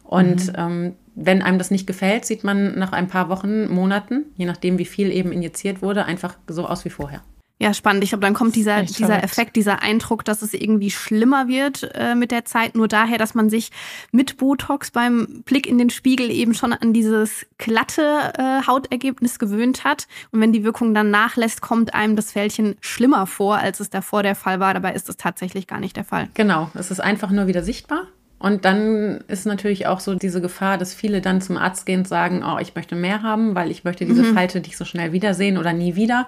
Und 0.09 0.53
ähm, 0.55 0.95
wenn 1.13 1.43
einem 1.43 1.59
das 1.59 1.69
nicht 1.69 1.85
gefällt, 1.85 2.25
sieht 2.25 2.43
man 2.43 2.79
nach 2.79 2.93
ein 2.93 3.07
paar 3.07 3.29
Wochen, 3.29 3.71
Monaten, 3.71 4.25
je 4.35 4.47
nachdem, 4.47 4.79
wie 4.79 4.85
viel 4.85 5.11
eben 5.11 5.31
injiziert 5.31 5.83
wurde, 5.83 6.05
einfach 6.05 6.35
so 6.47 6.65
aus 6.65 6.83
wie 6.83 6.89
vorher. 6.89 7.21
Ja, 7.61 7.75
spannend. 7.75 8.03
Ich 8.03 8.09
glaube, 8.09 8.21
dann 8.21 8.33
kommt 8.33 8.55
dieser, 8.55 8.77
Echt 8.77 8.97
dieser 8.97 9.07
verrückt. 9.07 9.23
Effekt, 9.25 9.55
dieser 9.55 9.83
Eindruck, 9.83 10.25
dass 10.25 10.41
es 10.41 10.55
irgendwie 10.55 10.89
schlimmer 10.89 11.47
wird 11.47 11.91
äh, 11.93 12.15
mit 12.15 12.31
der 12.31 12.43
Zeit, 12.43 12.73
nur 12.73 12.87
daher, 12.87 13.19
dass 13.19 13.35
man 13.35 13.51
sich 13.51 13.69
mit 14.11 14.37
Botox 14.37 14.89
beim 14.89 15.43
Blick 15.45 15.67
in 15.67 15.77
den 15.77 15.91
Spiegel 15.91 16.31
eben 16.31 16.55
schon 16.55 16.73
an 16.73 16.91
dieses 16.91 17.45
glatte 17.59 18.33
äh, 18.35 18.65
Hautergebnis 18.65 19.37
gewöhnt 19.37 19.83
hat. 19.83 20.07
Und 20.31 20.41
wenn 20.41 20.53
die 20.53 20.63
Wirkung 20.63 20.95
dann 20.95 21.11
nachlässt, 21.11 21.61
kommt 21.61 21.93
einem 21.93 22.15
das 22.15 22.31
Fältchen 22.31 22.77
schlimmer 22.79 23.27
vor, 23.27 23.57
als 23.57 23.79
es 23.79 23.91
davor 23.91 24.23
der 24.23 24.35
Fall 24.35 24.59
war. 24.59 24.73
Dabei 24.73 24.93
ist 24.93 25.07
es 25.07 25.17
tatsächlich 25.17 25.67
gar 25.67 25.81
nicht 25.81 25.97
der 25.97 26.05
Fall. 26.05 26.29
Genau, 26.33 26.71
es 26.73 26.89
ist 26.89 27.01
einfach 27.01 27.29
nur 27.29 27.45
wieder 27.45 27.61
sichtbar. 27.61 28.07
Und 28.39 28.63
dann 28.63 29.21
ist 29.27 29.45
natürlich 29.45 29.87
auch 29.87 29.99
so 29.99 30.15
diese 30.15 30.41
Gefahr, 30.41 30.77
dass 30.77 30.93
viele 30.93 31.21
dann 31.21 31.41
zum 31.41 31.57
Arzt 31.57 31.85
gehen 31.85 31.99
und 31.99 32.07
sagen, 32.07 32.43
oh, 32.43 32.57
ich 32.59 32.73
möchte 32.73 32.95
mehr 32.95 33.21
haben, 33.21 33.53
weil 33.53 33.69
ich 33.69 33.83
möchte 33.83 34.05
diese 34.05 34.23
Falte 34.33 34.61
nicht 34.61 34.77
so 34.77 34.85
schnell 34.85 35.11
wiedersehen 35.11 35.57
oder 35.57 35.73
nie 35.73 35.95
wieder. 35.95 36.27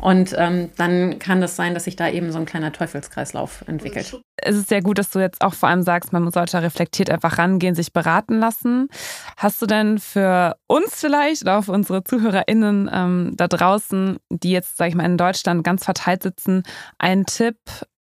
Und 0.00 0.34
ähm, 0.38 0.70
dann 0.76 1.18
kann 1.18 1.40
das 1.40 1.56
sein, 1.56 1.74
dass 1.74 1.84
sich 1.84 1.96
da 1.96 2.08
eben 2.08 2.30
so 2.30 2.38
ein 2.38 2.46
kleiner 2.46 2.72
Teufelskreislauf 2.72 3.64
entwickelt. 3.66 4.20
Es 4.36 4.56
ist 4.56 4.68
sehr 4.68 4.82
gut, 4.82 4.98
dass 4.98 5.10
du 5.10 5.18
jetzt 5.18 5.42
auch 5.42 5.54
vor 5.54 5.68
allem 5.68 5.82
sagst, 5.82 6.12
man 6.12 6.30
sollte 6.30 6.62
reflektiert 6.62 7.10
einfach 7.10 7.38
rangehen, 7.38 7.74
sich 7.74 7.92
beraten 7.92 8.38
lassen. 8.38 8.88
Hast 9.36 9.60
du 9.60 9.66
denn 9.66 9.98
für 9.98 10.56
uns 10.68 11.00
vielleicht 11.00 11.42
oder 11.42 11.58
auch 11.58 11.64
für 11.64 11.72
unsere 11.72 12.04
ZuhörerInnen 12.04 12.88
ähm, 12.92 13.32
da 13.34 13.48
draußen, 13.48 14.18
die 14.30 14.52
jetzt, 14.52 14.76
sag 14.76 14.88
ich 14.88 14.94
mal, 14.94 15.06
in 15.06 15.16
Deutschland 15.16 15.64
ganz 15.64 15.84
verteilt 15.84 16.22
sitzen, 16.22 16.62
einen 16.98 17.26
Tipp, 17.26 17.56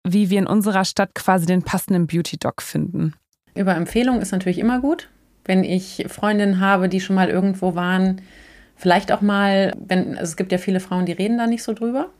wie 0.04 0.28
wir 0.28 0.38
in 0.38 0.46
unserer 0.46 0.84
Stadt 0.84 1.14
quasi 1.14 1.46
den 1.46 1.62
passenden 1.62 2.06
Beauty-Doc 2.06 2.60
finden? 2.60 3.14
Über 3.56 3.74
Empfehlung 3.74 4.20
ist 4.20 4.32
natürlich 4.32 4.58
immer 4.58 4.80
gut. 4.80 5.08
Wenn 5.44 5.64
ich 5.64 6.06
Freundinnen 6.08 6.60
habe, 6.60 6.88
die 6.88 7.00
schon 7.00 7.16
mal 7.16 7.28
irgendwo 7.28 7.74
waren, 7.74 8.20
vielleicht 8.76 9.12
auch 9.12 9.20
mal, 9.20 9.72
wenn, 9.78 10.10
also 10.10 10.30
es 10.30 10.36
gibt 10.36 10.52
ja 10.52 10.58
viele 10.58 10.80
Frauen, 10.80 11.06
die 11.06 11.12
reden 11.12 11.38
da 11.38 11.46
nicht 11.46 11.62
so 11.62 11.72
drüber. 11.72 12.10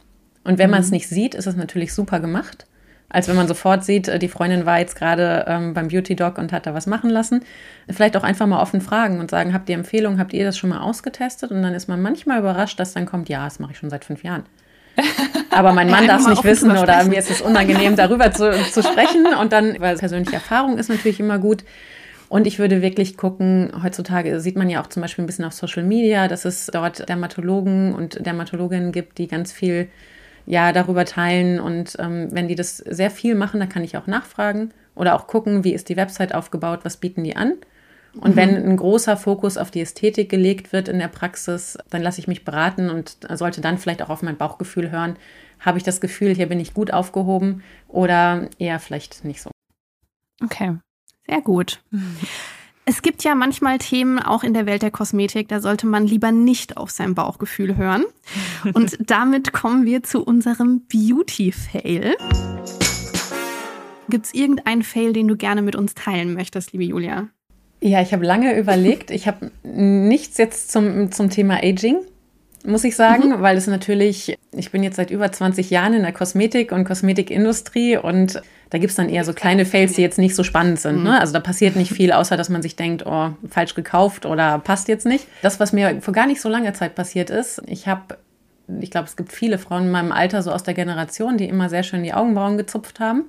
Und 0.44 0.59
wenn 0.59 0.70
man 0.70 0.81
es 0.81 0.90
nicht 0.90 1.09
sieht, 1.09 1.35
ist 1.35 1.46
es 1.46 1.57
natürlich 1.57 1.92
super 1.92 2.20
gemacht. 2.20 2.66
Als 3.09 3.29
wenn 3.29 3.37
man 3.37 3.49
sofort 3.49 3.85
sieht, 3.85 4.09
äh, 4.09 4.18
die 4.18 4.29
Freundin 4.29 4.66
war 4.66 4.79
jetzt 4.79 4.96
gerade 4.96 5.44
ähm, 5.46 5.75
beim 5.75 5.88
Beauty 5.88 6.16
Doc 6.16 6.38
und 6.38 6.53
hat 6.53 6.66
da 6.66 6.75
was 6.75 6.87
machen 6.87 7.11
lassen. 7.11 7.40
Vielleicht 7.88 8.16
auch 8.16 8.25
einfach 8.25 8.46
mal 8.46 8.61
offen 8.61 8.81
fragen 8.81 9.20
und 9.20 9.31
sagen, 9.31 9.53
habt 9.53 9.68
ihr 9.68 9.77
Empfehlungen, 9.77 10.18
habt 10.18 10.33
ihr 10.33 10.44
das 10.44 10.59
schon 10.59 10.70
mal 10.70 10.81
ausgetestet? 10.81 11.51
Und 11.51 11.62
dann 11.62 11.75
ist 11.75 11.88
man 11.88 12.03
manchmal 12.03 12.40
überrascht, 12.40 12.81
dass 12.81 12.94
dann 12.94 13.07
kommt, 13.07 13.29
ja, 13.29 13.44
das 13.44 13.59
mache 13.59 13.72
ich 13.72 13.79
schon 13.79 13.90
seit 13.90 14.05
fünf 14.05 14.25
Jahren. 14.25 14.44
Aber 15.50 15.72
mein 15.72 15.90
Mann 15.90 16.06
darf 16.06 16.20
es 16.22 16.28
nicht 16.28 16.44
wissen 16.44 16.70
oder 16.70 16.94
sprechen. 16.94 17.11
mir 17.11 17.18
ist 17.18 17.30
es 17.30 17.40
unangenehm, 17.40 17.96
darüber 17.96 18.32
zu, 18.32 18.52
zu 18.70 18.82
sprechen. 18.82 19.26
Und 19.40 19.52
dann, 19.52 19.76
weil 19.80 19.96
persönliche 19.96 20.35
Erfahrung 20.35 20.78
ist 20.78 20.88
natürlich 20.88 21.20
immer 21.20 21.38
gut. 21.38 21.64
Und 22.28 22.46
ich 22.46 22.59
würde 22.59 22.82
wirklich 22.82 23.16
gucken, 23.16 23.72
heutzutage 23.82 24.40
sieht 24.40 24.56
man 24.56 24.68
ja 24.68 24.82
auch 24.82 24.88
zum 24.88 25.00
Beispiel 25.00 25.22
ein 25.24 25.26
bisschen 25.26 25.44
auf 25.44 25.52
Social 25.52 25.85
Media, 25.85 26.26
dass 26.28 26.44
es 26.44 26.66
dort 26.66 27.09
Dermatologen 27.09 27.94
und 27.94 28.24
Dermatologinnen 28.24 28.90
gibt, 28.90 29.18
die 29.18 29.28
ganz 29.28 29.52
viel 29.52 29.88
ja, 30.44 30.72
darüber 30.72 31.04
teilen. 31.04 31.61
Und 31.61 31.96
ähm, 31.98 32.28
wenn 32.32 32.48
die 32.48 32.54
das 32.54 32.78
sehr 32.78 33.11
viel 33.11 33.35
machen, 33.35 33.61
dann 33.61 33.68
kann 33.68 33.85
ich 33.85 33.96
auch 33.96 34.06
nachfragen 34.06 34.72
oder 34.94 35.14
auch 35.14 35.26
gucken, 35.26 35.62
wie 35.62 35.72
ist 35.74 35.88
die 35.88 35.96
Website 35.96 36.35
aufgebaut, 36.35 36.80
was 36.82 36.96
bieten 36.96 37.22
die 37.22 37.37
an. 37.37 37.54
Und 38.20 38.37
wenn 38.37 38.57
ein 38.57 38.76
großer 38.76 39.16
Fokus 39.16 39.59
auf 39.59 39.70
die 39.70 39.81
Ästhetik 39.81 40.29
gelegt 40.29 40.72
wird 40.72 40.88
in 40.88 40.98
der 40.98 41.09
Praxis, 41.09 41.79
dann 41.90 42.02
lasse 42.02 42.20
ich 42.20 42.29
mich 42.29 42.44
beraten 42.44 42.90
und 42.90 43.18
sollte 43.35 43.61
dann 43.61 43.79
vielleicht 43.79 44.02
auch 44.02 44.11
auf 44.11 44.22
mein 44.22 44.37
Bauchgefühl 44.37 44.90
hören. 44.90 45.16
Habe 45.61 45.79
ich 45.79 45.85
das 45.85 46.00
Gefühl, 46.00 46.35
hier 46.35 46.46
bin 46.46 46.61
ich 46.61 46.74
gut 46.74 46.92
aufgehoben 46.92 47.62
oder 47.88 48.48
eher 48.59 48.79
vielleicht 48.81 49.24
nicht 49.24 49.42
so. 49.42 49.50
Okay. 50.42 50.76
Sehr 51.29 51.40
gut. 51.40 51.81
Es 52.85 53.02
gibt 53.02 53.24
ja 53.24 53.35
manchmal 53.35 53.79
Themen 53.79 54.20
auch 54.20 54.44
in 54.44 54.55
der 54.55 54.64
Welt 54.64 54.83
der 54.83 54.92
Kosmetik, 54.92 55.48
da 55.48 55.61
sollte 55.61 55.88
man 55.88 56.07
lieber 56.07 56.31
nicht 56.31 56.76
auf 56.76 56.90
sein 56.90 57.16
Bauchgefühl 57.16 57.76
hören. 57.76 58.05
Und 58.74 58.96
damit 59.11 59.52
kommen 59.52 59.85
wir 59.85 60.05
zu 60.05 60.22
unserem 60.22 60.87
Beauty-Fail. 60.87 62.14
Gibt 64.09 64.26
es 64.26 64.35
irgendeinen 64.35 64.85
Fail, 64.85 65.12
den 65.12 65.26
du 65.26 65.37
gerne 65.37 65.62
mit 65.62 65.74
uns 65.74 65.94
teilen 65.94 66.33
möchtest, 66.35 66.72
liebe 66.72 66.85
Julia? 66.85 67.29
Ja, 67.81 68.01
ich 68.01 68.12
habe 68.12 68.25
lange 68.25 68.57
überlegt. 68.59 69.11
Ich 69.11 69.27
habe 69.27 69.51
nichts 69.62 70.39
jetzt 70.39 70.73
zum, 70.73 71.12
zum 71.12 71.31
Thema 71.31 71.62
Aging, 71.62 71.99
muss 72.65 72.85
ich 72.85 72.97
sagen, 72.97 73.43
weil 73.43 73.57
es 73.57 73.67
natürlich, 73.67 74.37
ich 74.53 74.71
bin 74.71 74.83
jetzt 74.83 74.97
seit 74.97 75.11
über 75.11 75.31
20 75.31 75.71
Jahren 75.71 75.95
in 75.95 76.03
der 76.03 76.12
Kosmetik 76.12 76.73
und 76.73 76.85
Kosmetikindustrie 76.85 77.97
und 77.97 78.43
da 78.71 78.79
gibt 78.79 78.91
es 78.91 78.97
dann 78.97 79.09
eher 79.09 79.25
so 79.25 79.33
kleine 79.33 79.65
Fails, 79.65 79.93
die 79.93 80.03
jetzt 80.03 80.19
nicht 80.19 80.35
so 80.35 80.43
spannend 80.43 80.81
sind. 80.81 81.05
Ne? 81.05 81.21
Also 81.21 81.33
da 81.33 81.41
passiert 81.41 81.77
nicht 81.77 81.93
viel, 81.93 82.11
außer 82.11 82.37
dass 82.37 82.49
man 82.49 82.62
sich 82.62 82.75
denkt, 82.75 83.05
oh, 83.07 83.31
falsch 83.49 83.75
gekauft 83.75 84.27
oder 84.27 84.59
passt 84.59 84.89
jetzt 84.89 85.07
nicht. 85.07 85.27
Das, 85.43 85.61
was 85.61 85.73
mir 85.73 86.01
vor 86.01 86.12
gar 86.12 86.27
nicht 86.27 86.41
so 86.41 86.49
langer 86.49 86.75
Zeit 86.75 86.97
passiert 86.97 87.31
ist, 87.31 87.62
ich 87.67 87.87
habe, 87.87 88.19
ich 88.81 88.91
glaube, 88.91 89.07
es 89.07 89.17
gibt 89.17 89.33
viele 89.33 89.59
Frauen 89.59 89.85
in 89.85 89.91
meinem 89.93 90.11
Alter, 90.11 90.43
so 90.43 90.51
aus 90.51 90.65
der 90.65 90.75
Generation, 90.75 91.37
die 91.37 91.49
immer 91.49 91.69
sehr 91.69 91.85
schön 91.85 92.03
die 92.03 92.15
Augenbrauen 92.15 92.57
gezupft 92.57 92.99
haben. 92.99 93.29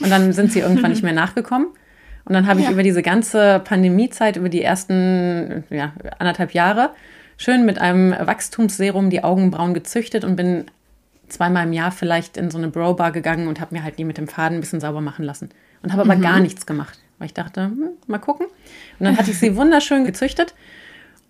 Und 0.00 0.10
dann 0.10 0.32
sind 0.32 0.52
sie 0.52 0.60
irgendwann 0.60 0.90
nicht 0.92 1.02
mehr 1.02 1.12
nachgekommen. 1.12 1.68
Und 2.28 2.34
dann 2.34 2.46
habe 2.46 2.60
ich 2.60 2.68
über 2.68 2.82
diese 2.82 3.00
ganze 3.00 3.58
Pandemiezeit, 3.64 4.36
über 4.36 4.50
die 4.50 4.62
ersten 4.62 5.64
ja, 5.70 5.94
anderthalb 6.18 6.52
Jahre, 6.52 6.90
schön 7.38 7.64
mit 7.64 7.80
einem 7.80 8.10
Wachstumsserum 8.12 9.08
die 9.08 9.24
Augenbrauen 9.24 9.72
gezüchtet 9.72 10.24
und 10.24 10.36
bin 10.36 10.66
zweimal 11.28 11.66
im 11.66 11.72
Jahr 11.72 11.90
vielleicht 11.90 12.36
in 12.36 12.50
so 12.50 12.58
eine 12.58 12.68
Bro-Bar 12.68 13.12
gegangen 13.12 13.48
und 13.48 13.60
habe 13.60 13.74
mir 13.74 13.82
halt 13.82 13.98
die 13.98 14.04
mit 14.04 14.18
dem 14.18 14.28
Faden 14.28 14.58
ein 14.58 14.60
bisschen 14.60 14.80
sauber 14.80 15.00
machen 15.00 15.24
lassen. 15.24 15.48
Und 15.82 15.92
habe 15.92 16.02
aber 16.02 16.16
gar 16.16 16.38
nichts 16.40 16.66
gemacht, 16.66 16.98
weil 17.18 17.26
ich 17.26 17.34
dachte, 17.34 17.62
hm, 17.62 17.90
mal 18.06 18.18
gucken. 18.18 18.46
Und 18.98 19.06
dann 19.06 19.16
hatte 19.16 19.30
ich 19.30 19.38
sie 19.38 19.56
wunderschön 19.56 20.04
gezüchtet. 20.04 20.54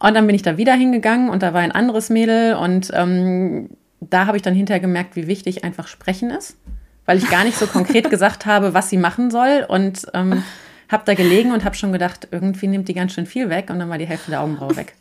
Und 0.00 0.14
dann 0.14 0.26
bin 0.26 0.34
ich 0.34 0.42
da 0.42 0.56
wieder 0.56 0.74
hingegangen 0.74 1.30
und 1.30 1.44
da 1.44 1.54
war 1.54 1.61
ein 1.61 1.72
anderes 1.72 2.11
Mädel 2.11 2.54
und 2.54 2.90
ähm, 2.92 3.70
da 4.00 4.26
habe 4.26 4.37
ich 4.37 4.42
dann 4.42 4.54
hinterher 4.54 4.80
gemerkt, 4.80 5.14
wie 5.14 5.28
wichtig 5.28 5.62
einfach 5.62 5.87
Sprechen 5.87 6.30
ist, 6.30 6.56
weil 7.04 7.18
ich 7.18 7.30
gar 7.30 7.44
nicht 7.44 7.56
so 7.56 7.66
konkret 7.66 8.11
gesagt 8.11 8.46
habe, 8.46 8.74
was 8.74 8.90
sie 8.90 8.96
machen 8.96 9.30
soll 9.30 9.64
und 9.68 10.06
ähm, 10.14 10.42
habe 10.88 11.03
da 11.07 11.14
gelegen 11.14 11.53
und 11.53 11.64
habe 11.64 11.74
schon 11.74 11.92
gedacht, 11.92 12.29
irgendwie 12.31 12.66
nimmt 12.66 12.88
die 12.88 12.94
ganz 12.94 13.12
schön 13.12 13.27
viel 13.27 13.51
weg 13.51 13.70
und 13.70 13.79
dann 13.79 13.90
war 13.90 13.98
die 13.98 14.07
Hälfte 14.07 14.31
der 14.31 14.40
Augenbraue 14.40 14.77
weg. 14.77 14.94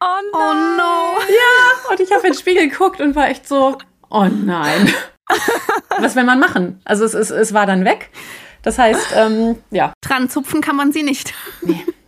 Oh 0.00 0.06
Oh 0.32 0.54
no! 0.54 1.90
Und 1.90 2.00
ich 2.00 2.10
habe 2.12 2.26
in 2.26 2.32
den 2.32 2.38
Spiegel 2.38 2.68
geguckt 2.68 3.00
und 3.00 3.14
war 3.14 3.28
echt 3.28 3.48
so, 3.48 3.78
oh 4.10 4.24
nein. 4.24 4.92
Was 5.98 6.16
will 6.16 6.24
man 6.24 6.40
machen? 6.40 6.80
Also 6.84 7.04
es, 7.04 7.14
es, 7.14 7.30
es 7.30 7.54
war 7.54 7.66
dann 7.66 7.84
weg. 7.84 8.10
Das 8.62 8.78
heißt, 8.78 9.14
ähm, 9.16 9.56
ja, 9.70 9.92
Dran 10.00 10.28
zupfen 10.28 10.60
kann 10.60 10.76
man 10.76 10.92
sie 10.92 11.02
nicht. 11.02 11.34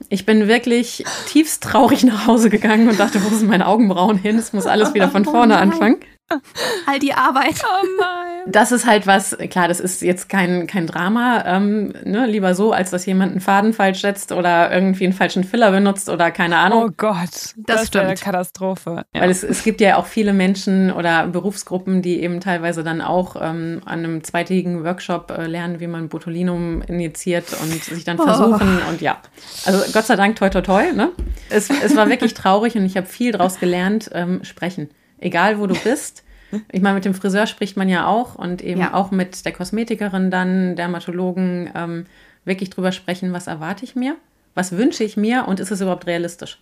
Ich 0.09 0.25
bin 0.25 0.49
wirklich 0.49 1.05
tiefst 1.27 1.63
traurig 1.63 2.05
nach 2.05 2.27
Hause 2.27 2.49
gegangen 2.51 2.89
und 2.89 2.99
dachte, 2.99 3.23
wo 3.25 3.29
sind 3.35 3.49
meine 3.49 3.67
Augenbrauen 3.67 4.17
hin? 4.17 4.39
Es 4.39 4.53
muss 4.53 4.67
alles 4.67 4.95
wieder 4.95 5.11
von 5.11 5.25
vorne 5.25 5.59
anfangen. 5.59 5.99
All 6.87 6.99
die 6.99 7.15
Arbeit. 7.15 7.63
Oh 7.65 7.87
nein. 8.01 8.43
Das 8.47 8.73
ist 8.73 8.87
halt 8.87 9.07
was, 9.07 9.37
klar, 9.51 9.69
das 9.69 9.81
ist 9.81 10.03
jetzt 10.03 10.29
kein, 10.29 10.67
kein 10.67 10.87
Drama. 10.87 11.45
Ähm, 11.47 11.93
ne? 12.05 12.27
Lieber 12.27 12.55
so, 12.55 12.73
als 12.73 12.91
dass 12.91 13.07
jemand 13.07 13.33
einen 13.33 13.41
Faden 13.41 13.73
falsch 13.73 14.01
setzt 14.01 14.33
oder 14.33 14.73
irgendwie 14.73 15.05
einen 15.05 15.13
falschen 15.13 15.45
Filler 15.45 15.71
benutzt 15.71 16.09
oder 16.09 16.31
keine 16.31 16.59
Ahnung. 16.59 16.85
Oh 16.87 16.91
Gott, 16.97 17.55
das, 17.57 17.85
ist 17.85 17.97
eine. 17.97 18.15
Katastrophe. 18.15 19.05
Ja. 19.15 19.21
Weil 19.21 19.31
es, 19.31 19.43
es 19.43 19.63
gibt 19.63 19.81
ja 19.81 19.97
auch 19.97 20.07
viele 20.07 20.33
Menschen 20.33 20.93
oder 20.93 21.27
Berufsgruppen, 21.29 22.03
die 22.03 22.21
eben 22.23 22.41
teilweise 22.41 22.83
dann 22.83 23.01
auch 23.01 23.37
ähm, 23.37 23.83
an 23.85 24.01
einem 24.01 24.25
zweitägigen 24.25 24.85
Workshop 24.85 25.31
äh, 25.31 25.47
lernen, 25.47 25.81
wie 25.81 25.87
man 25.87 26.09
Botulinum 26.09 26.83
injiziert 26.83 27.47
und 27.61 27.85
sich 27.85 28.05
dann 28.05 28.17
versuchen 28.17 28.81
und 28.89 29.01
ja. 29.01 29.19
Also 29.65 29.81
Gott 29.93 30.07
sei 30.07 30.17
Dank, 30.17 30.37
toi 30.37 30.49
toi 30.49 30.61
toi. 30.61 30.93
Ne? 30.93 31.11
Es, 31.51 31.71
es 31.71 31.95
war 31.95 32.09
wirklich 32.09 32.35
traurig 32.35 32.77
und 32.77 32.85
ich 32.85 32.97
habe 32.97 33.07
viel 33.07 33.33
draus 33.33 33.61
gelernt, 33.61 34.11
ähm, 34.13 34.43
sprechen. 34.43 34.89
Egal 35.19 35.59
wo 35.59 35.67
du 35.67 35.75
bist. 35.85 36.23
Ich 36.71 36.81
meine, 36.81 36.95
mit 36.95 37.05
dem 37.05 37.15
Friseur 37.15 37.47
spricht 37.47 37.77
man 37.77 37.89
ja 37.89 38.07
auch 38.07 38.37
und 38.37 38.63
eben 38.63 38.81
Ja. 38.81 38.95
auch 38.95 39.11
mit 39.11 39.45
der 39.45 39.53
Kosmetikerin 39.53 40.31
dann, 40.31 40.77
Dermatologen, 40.77 41.71
ähm, 41.75 42.07
wirklich 42.45 42.71
drüber 42.71 42.93
sprechen, 42.93 43.33
was 43.33 43.49
erwarte 43.49 43.85
ich 43.85 43.97
mir, 43.97 44.17
was 44.55 44.73
wünsche 44.73 45.03
ich 45.03 45.17
mir 45.17 45.47
und 45.49 45.59
ist 45.59 45.71
es 45.73 45.81
überhaupt 45.81 46.07
realistisch? 46.07 46.59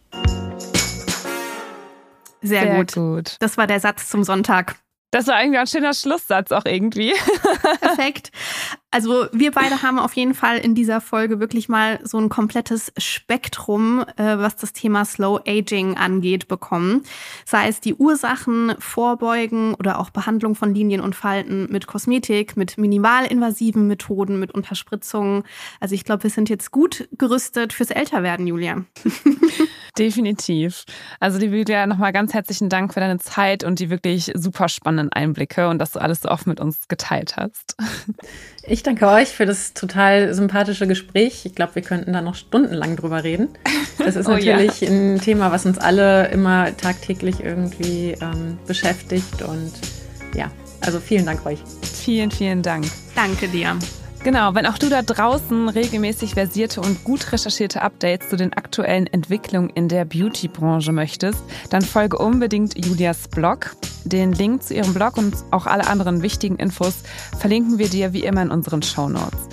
Sehr, 2.42 2.62
Sehr 2.62 2.76
gut. 2.76 2.92
gut. 2.94 3.36
Das 3.40 3.56
war 3.56 3.66
der 3.66 3.80
Satz 3.80 4.08
zum 4.08 4.22
Sonntag. 4.24 4.76
Das 5.10 5.26
war 5.28 5.40
irgendwie 5.40 5.58
ein 5.58 5.66
schöner 5.66 5.94
Schlusssatz 5.94 6.50
auch 6.50 6.64
irgendwie. 6.64 7.12
Perfekt. 7.80 8.30
Also 8.94 9.26
wir 9.32 9.50
beide 9.50 9.82
haben 9.82 9.98
auf 9.98 10.14
jeden 10.14 10.34
Fall 10.34 10.58
in 10.58 10.76
dieser 10.76 11.00
Folge 11.00 11.40
wirklich 11.40 11.68
mal 11.68 11.98
so 12.04 12.16
ein 12.16 12.28
komplettes 12.28 12.92
Spektrum, 12.96 14.04
äh, 14.16 14.38
was 14.38 14.54
das 14.54 14.72
Thema 14.72 15.04
Slow 15.04 15.40
Aging 15.48 15.96
angeht, 15.96 16.46
bekommen. 16.46 17.02
Sei 17.44 17.66
es 17.66 17.80
die 17.80 17.96
Ursachen, 17.96 18.76
Vorbeugen 18.78 19.74
oder 19.74 19.98
auch 19.98 20.10
Behandlung 20.10 20.54
von 20.54 20.72
Linien 20.72 21.00
und 21.00 21.16
Falten 21.16 21.66
mit 21.72 21.88
Kosmetik, 21.88 22.56
mit 22.56 22.78
minimalinvasiven 22.78 23.88
Methoden, 23.88 24.38
mit 24.38 24.52
Unterspritzungen. 24.52 25.42
Also 25.80 25.96
ich 25.96 26.04
glaube, 26.04 26.22
wir 26.22 26.30
sind 26.30 26.48
jetzt 26.48 26.70
gut 26.70 27.08
gerüstet 27.18 27.72
fürs 27.72 27.90
Älterwerden, 27.90 28.46
Julia. 28.46 28.84
Definitiv. 29.98 30.84
Also 31.18 31.40
die 31.40 31.46
Julia, 31.46 31.88
nochmal 31.88 32.12
ganz 32.12 32.32
herzlichen 32.32 32.68
Dank 32.68 32.94
für 32.94 33.00
deine 33.00 33.18
Zeit 33.18 33.64
und 33.64 33.80
die 33.80 33.90
wirklich 33.90 34.30
super 34.36 34.68
spannenden 34.68 35.12
Einblicke 35.12 35.68
und 35.68 35.80
dass 35.80 35.90
du 35.90 36.00
alles 36.00 36.20
so 36.20 36.28
offen 36.28 36.50
mit 36.50 36.60
uns 36.60 36.86
geteilt 36.86 37.36
hast. 37.36 37.76
Ich 38.66 38.83
danke 38.86 39.06
euch 39.08 39.28
für 39.28 39.46
das 39.46 39.74
total 39.74 40.34
sympathische 40.34 40.86
Gespräch. 40.86 41.44
Ich 41.44 41.54
glaube, 41.54 41.74
wir 41.74 41.82
könnten 41.82 42.12
da 42.12 42.20
noch 42.20 42.34
stundenlang 42.34 42.96
drüber 42.96 43.24
reden. 43.24 43.48
Das 43.98 44.16
ist 44.16 44.28
Oh 44.28 44.36
ja. 44.36 44.56
natürlich 44.56 44.82
ein 44.82 45.20
Thema, 45.20 45.50
was 45.50 45.66
uns 45.66 45.78
alle 45.78 46.28
immer 46.28 46.76
tagtäglich 46.76 47.40
irgendwie 47.40 48.16
ähm, 48.20 48.58
beschäftigt. 48.66 49.42
Und 49.42 49.72
ja, 50.34 50.50
also 50.80 51.00
vielen 51.00 51.26
Dank 51.26 51.44
euch. 51.46 51.58
Vielen, 51.82 52.30
vielen 52.30 52.62
Dank. 52.62 52.86
Danke 53.14 53.48
dir. 53.48 53.76
Genau, 54.24 54.54
wenn 54.54 54.64
auch 54.64 54.78
du 54.78 54.88
da 54.88 55.02
draußen 55.02 55.68
regelmäßig 55.68 56.32
versierte 56.32 56.80
und 56.80 57.04
gut 57.04 57.30
recherchierte 57.30 57.82
Updates 57.82 58.30
zu 58.30 58.36
den 58.36 58.54
aktuellen 58.54 59.06
Entwicklungen 59.06 59.68
in 59.68 59.88
der 59.88 60.06
Beauty-Branche 60.06 60.92
möchtest, 60.92 61.44
dann 61.68 61.82
folge 61.82 62.16
unbedingt 62.16 62.82
Julias 62.86 63.28
Blog. 63.28 63.76
Den 64.04 64.32
Link 64.32 64.62
zu 64.62 64.72
ihrem 64.72 64.94
Blog 64.94 65.18
und 65.18 65.34
auch 65.50 65.66
alle 65.66 65.86
anderen 65.86 66.22
wichtigen 66.22 66.56
Infos 66.56 67.02
verlinken 67.38 67.76
wir 67.76 67.90
dir 67.90 68.14
wie 68.14 68.24
immer 68.24 68.40
in 68.40 68.50
unseren 68.50 68.82
Shownotes. 68.82 69.48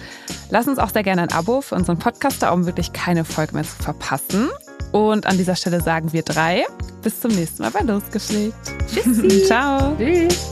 Lass 0.50 0.70
uns 0.70 0.80
auch 0.80 0.90
sehr 0.90 1.04
gerne 1.04 1.24
ein 1.24 1.32
Abo 1.34 1.60
für 1.60 1.76
unseren 1.76 2.00
Podcast 2.00 2.42
da, 2.42 2.52
um 2.52 2.66
wirklich 2.66 2.94
keine 2.94 3.26
Folge 3.26 3.54
mehr 3.56 3.64
zu 3.64 3.76
verpassen. 3.84 4.50
Und 4.94 5.26
an 5.26 5.38
dieser 5.38 5.58
Stelle 5.58 5.82
sagen 5.82 6.14
wir 6.14 6.24
drei. 6.24 6.64
Bis 7.02 7.20
zum 7.20 7.32
nächsten 7.32 7.64
Mal 7.64 7.72
bei 7.72 7.82
Losgeschlägt. 7.82 8.56
Tschüssi. 8.88 9.44
Ciao. 9.48 9.98
Tschüss. 9.98 10.52